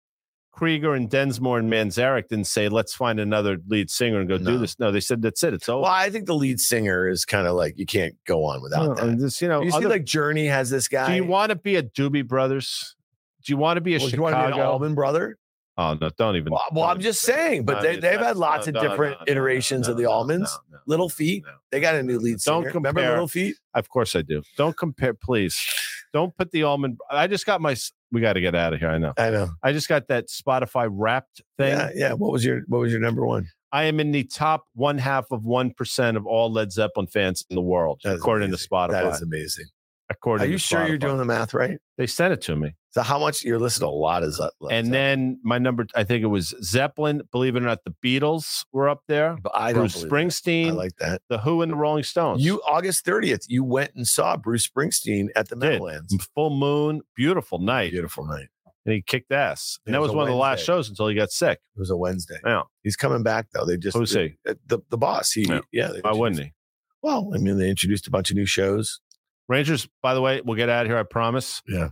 [0.52, 4.52] Krieger and Densmore and Manzarek didn't say, let's find another lead singer and go No.
[4.52, 4.78] do this.
[4.78, 5.54] No, they said, that's it.
[5.54, 5.82] It's over.
[5.82, 8.86] Well, I think the lead singer is kind of like you can't go on without
[8.98, 9.18] No, that.
[9.18, 11.08] this, you know, you see, like Journey has this guy.
[11.08, 12.96] do you want to be a Doobie Brothers?
[13.44, 15.36] Do you want to be a Well, do you want to be an Allman brother?
[15.80, 16.50] Oh, no, don't even.
[16.50, 19.32] Well, well, I'm just saying, but they, they've had lots no, of no, different no,
[19.32, 20.50] iterations of the Allmans.
[20.86, 22.54] Little Feat, they got a new lead singer.
[22.54, 22.74] Don't singer.
[22.74, 23.56] Remember compare- Little Feat?
[23.74, 24.42] Of course I do.
[24.56, 25.64] Don't compare, please.
[26.12, 26.98] Don't put the Allman.
[27.10, 27.76] I just got my.
[28.10, 28.88] We got to get out of here.
[28.88, 29.12] I know.
[29.16, 29.50] I know.
[29.62, 31.76] I just got that Spotify Wrapped thing.
[31.76, 32.12] Yeah, yeah.
[32.14, 33.46] What was your What was your number one?
[33.70, 37.44] I am in the top one half of one percent of all Led Zeppelin fans
[37.50, 38.66] in the world, according amazing.
[38.66, 38.90] to Spotify.
[38.90, 39.66] That is amazing.
[40.08, 41.78] according Are you sure you're doing the math right?
[41.98, 42.74] They sent it to me.
[42.92, 44.52] So how much you're listening to a lot is that?
[44.70, 47.20] And then my number, I think it was Zeppelin.
[47.30, 49.36] Believe it or not, the Beatles were up there.
[49.42, 50.02] but I Bruce.
[50.04, 51.20] Springsteen, I like that.
[51.28, 52.42] the Who, and the Rolling Stones.
[52.42, 55.56] You August 30th, you went and saw Bruce Springsteen at the.
[55.56, 56.16] Meadowlands.
[56.34, 58.48] full moon, beautiful night, Beautiful night.
[58.86, 59.78] and he kicked ass.
[59.84, 61.60] And It that was was one of the last shows until he got sick.
[61.76, 62.38] It was a Wednesday.
[62.46, 63.66] Yeah, He's coming back though.
[63.66, 64.36] They just Who's he?
[64.48, 65.30] uh, The the boss.
[65.32, 65.60] He Yeah.
[65.72, 65.90] yeah.
[66.00, 66.52] why wouldn't he?
[67.02, 69.00] Well, I mean, they introduced a bunch of new shows.
[69.46, 70.98] Rangers, by the way, we'll get out of here.
[70.98, 71.62] I promise.
[71.68, 71.90] Yeah.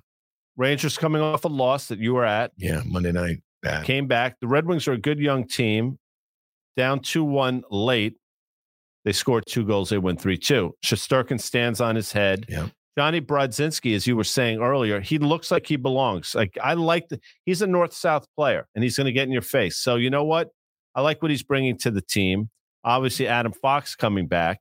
[0.57, 3.42] Rangers coming off a loss that you were at, Yeah, Monday night.
[3.62, 3.84] Bad.
[3.84, 4.36] came back.
[4.40, 5.98] The Red Wings are a good young team.
[6.76, 8.14] Down 2 1 late.
[9.04, 9.90] They scored two goals.
[9.90, 10.74] They win 3 2.
[10.84, 12.46] Shesterkin stands on his head.
[12.48, 12.68] Yeah.
[12.98, 16.34] Johnny Brodzinski, as you were saying earlier, he looks like he belongs.
[16.34, 19.32] Like I like the, he's a north south player and he's going to get in
[19.32, 19.76] your face.
[19.76, 20.48] So you know what?
[20.94, 22.48] I like what he's bringing to the team.
[22.84, 24.61] Obviously, Adam Fox coming back.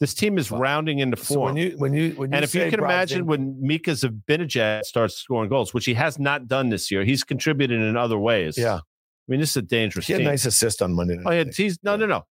[0.00, 1.54] This team is rounding into So form.
[1.54, 5.16] when you when you when you and if you can imagine when Mika Zibanejad starts
[5.16, 8.56] scoring goals, which he has not done this year, he's contributed in other ways.
[8.56, 8.80] yeah, I
[9.26, 11.24] mean, this is a dangerous he had a nice assist on Monday night.
[11.26, 12.24] oh, yeah, he's no, no, no.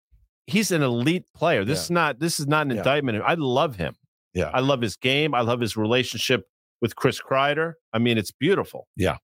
[0.47, 1.66] He's an elite player.
[1.66, 1.84] This Yeah.
[1.84, 2.20] is not.
[2.20, 2.78] This is not an Yeah.
[2.78, 3.24] indictment.
[3.26, 3.95] I love him.
[4.36, 4.51] Yeah.
[4.53, 5.34] I love his game.
[5.34, 6.43] I love his relationship
[6.82, 7.74] with Chris Kreider.
[7.93, 8.88] I mean, it's beautiful.
[8.95, 9.18] Yeah.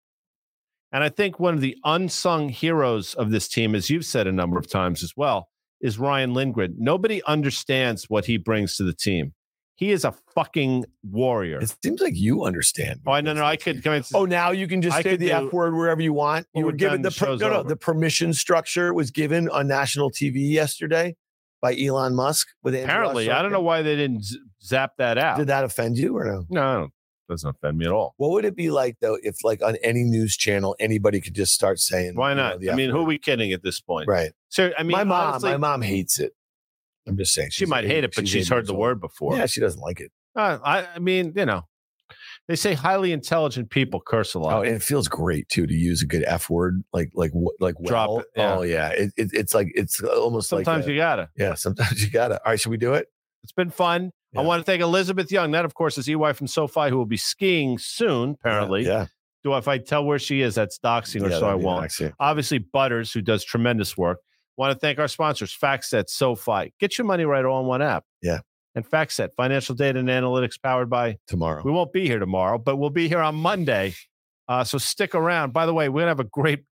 [0.92, 4.32] And I think one of the unsung heroes of this team, as you've said a
[4.32, 5.50] number of times as well,
[5.82, 6.76] is Ryan Lindgren.
[6.78, 9.34] Nobody understands what he brings to the team.
[9.76, 11.60] He is a fucking warrior.
[11.60, 13.00] It seems like you understand.
[13.08, 14.04] Oh, no, no, I could come.
[14.14, 16.46] Oh, now you can just I say the do- F word wherever you want.
[16.54, 17.70] You we're were given the, the per- no, no, over.
[17.70, 21.16] the permission structure was given on national TV yesterday
[21.64, 22.48] by Elon Musk.
[22.62, 25.38] With Andrew apparently, I don't know why they didn't z- zap that out.
[25.38, 26.46] Did that offend you or no?
[26.50, 26.94] no, I don't-
[27.32, 28.14] doesn't offend me at all.
[28.18, 31.54] What would it be like though if, like, on any news channel, anybody could just
[31.54, 32.70] start saying, Why you know, not?
[32.72, 34.08] I mean, who are we kidding at this point?
[34.08, 34.32] Right.
[34.50, 36.34] So, I mean, my mom, honestly, my mom hates it.
[37.08, 37.50] I'm just saying.
[37.52, 38.80] she might eight- hate it, but she's eight heard the old.
[38.82, 39.36] word before.
[39.36, 40.12] Yeah, she doesn't like it.
[40.36, 41.64] Uh, I, I mean, you know,
[42.48, 44.54] they say highly intelligent people curse a lot.
[44.54, 47.76] Oh, and it feels great too to use a good F word, like like like
[47.86, 48.20] Drop well.
[48.20, 48.56] it, yeah.
[48.56, 51.30] Oh yeah, it, it, it's like it's almost Sometimes like a- you gotta.
[51.38, 51.54] yeah.
[51.56, 52.36] Sometimes you gotta.
[52.46, 53.08] All right, should we do it?
[53.44, 54.12] It's been fun.
[54.36, 55.52] I want to thank Elizabeth Young.
[55.52, 58.32] That, of course, is EY from SoFi, who will be skiing soon.
[58.32, 59.08] Apparently, yeah.
[59.44, 61.92] do if I tell where she is, that's doxing her, Yeah, so I won't.
[62.20, 64.20] Obviously, Butters, who does tremendous work.
[64.58, 66.74] Want to thank our sponsors, FactSet, SoFi.
[66.80, 68.06] Get your money right all in one app.
[68.22, 68.40] Yeah.
[68.76, 71.64] And FactSet, financial data and analytics powered by Tomorrow.
[71.66, 73.96] We won't be here tomorrow, but we'll be here on Monday.
[74.48, 75.52] Uh, so stick around.
[75.52, 76.64] By the way, we're gonna have a great.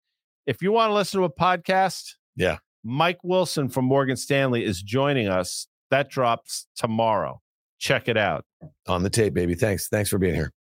[0.46, 2.58] If you want to listen to a podcast, Yeah.
[2.84, 5.66] Mike Wilson from Morgan Stanley is joining us.
[5.90, 7.40] That drops tomorrow.
[7.78, 8.44] Check it out.
[8.86, 9.54] On the tape, baby.
[9.54, 9.88] Thanks.
[9.88, 10.52] Thanks for being here.